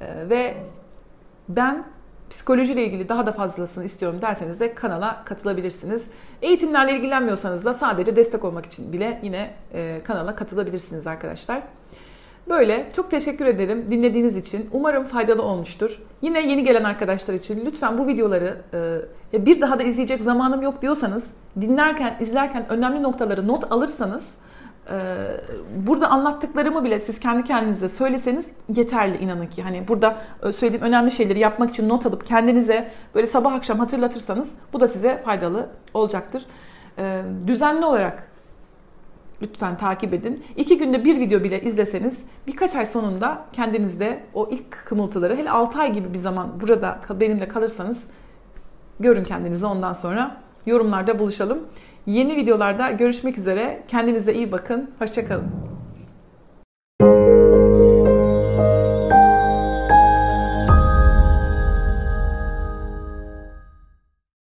Ee, 0.00 0.30
ve 0.30 0.56
ben 1.48 1.84
psikolojiyle 2.30 2.84
ilgili 2.84 3.08
daha 3.08 3.26
da 3.26 3.32
fazlasını 3.32 3.84
istiyorum 3.84 4.18
derseniz 4.22 4.60
de 4.60 4.74
kanala 4.74 5.24
katılabilirsiniz. 5.24 6.06
Eğitimlerle 6.42 6.96
ilgilenmiyorsanız 6.96 7.64
da 7.64 7.74
sadece 7.74 8.16
destek 8.16 8.44
olmak 8.44 8.66
için 8.66 8.92
bile 8.92 9.20
yine 9.22 9.50
e, 9.74 10.00
kanala 10.04 10.34
katılabilirsiniz 10.34 11.06
arkadaşlar. 11.06 11.62
Böyle 12.48 12.88
çok 12.96 13.10
teşekkür 13.10 13.46
ederim 13.46 13.86
dinlediğiniz 13.90 14.36
için. 14.36 14.68
Umarım 14.72 15.04
faydalı 15.04 15.42
olmuştur. 15.42 16.02
Yine 16.22 16.50
yeni 16.50 16.64
gelen 16.64 16.84
arkadaşlar 16.84 17.34
için 17.34 17.66
lütfen 17.66 17.98
bu 17.98 18.06
videoları 18.06 18.56
e, 19.32 19.46
bir 19.46 19.60
daha 19.60 19.78
da 19.78 19.82
izleyecek 19.82 20.22
zamanım 20.22 20.62
yok 20.62 20.82
diyorsanız 20.82 21.30
dinlerken, 21.60 22.16
izlerken 22.20 22.66
önemli 22.68 23.02
noktaları 23.02 23.48
not 23.48 23.72
alırsanız 23.72 24.36
burada 25.76 26.08
anlattıklarımı 26.08 26.84
bile 26.84 27.00
siz 27.00 27.20
kendi 27.20 27.44
kendinize 27.44 27.88
söyleseniz 27.88 28.46
yeterli 28.68 29.16
inanın 29.16 29.46
ki. 29.46 29.62
Hani 29.62 29.88
burada 29.88 30.18
e, 30.42 30.52
söylediğim 30.52 30.84
önemli 30.84 31.10
şeyleri 31.10 31.38
yapmak 31.38 31.70
için 31.70 31.88
not 31.88 32.06
alıp 32.06 32.26
kendinize 32.26 32.90
böyle 33.14 33.26
sabah 33.26 33.52
akşam 33.52 33.78
hatırlatırsanız 33.78 34.54
bu 34.72 34.80
da 34.80 34.88
size 34.88 35.22
faydalı 35.24 35.68
olacaktır. 35.94 36.46
Düzenli 37.46 37.84
olarak 37.84 38.30
lütfen 39.42 39.76
takip 39.78 40.14
edin. 40.14 40.44
İki 40.56 40.78
günde 40.78 41.04
bir 41.04 41.20
video 41.20 41.44
bile 41.44 41.60
izleseniz 41.60 42.24
birkaç 42.46 42.76
ay 42.76 42.86
sonunda 42.86 43.44
kendinizde 43.52 44.20
o 44.34 44.48
ilk 44.50 44.72
kımıltıları 44.72 45.36
hele 45.36 45.50
6 45.50 45.78
ay 45.78 45.92
gibi 45.92 46.12
bir 46.12 46.18
zaman 46.18 46.60
burada 46.60 47.00
benimle 47.20 47.48
kalırsanız 47.48 48.06
görün 49.00 49.24
kendinizi 49.24 49.66
ondan 49.66 49.92
sonra 49.92 50.36
yorumlarda 50.66 51.18
buluşalım. 51.18 51.58
Yeni 52.06 52.36
videolarda 52.36 52.90
görüşmek 52.90 53.38
üzere. 53.38 53.82
Kendinize 53.88 54.34
iyi 54.34 54.52
bakın. 54.52 54.90
Hoşçakalın. 54.98 55.79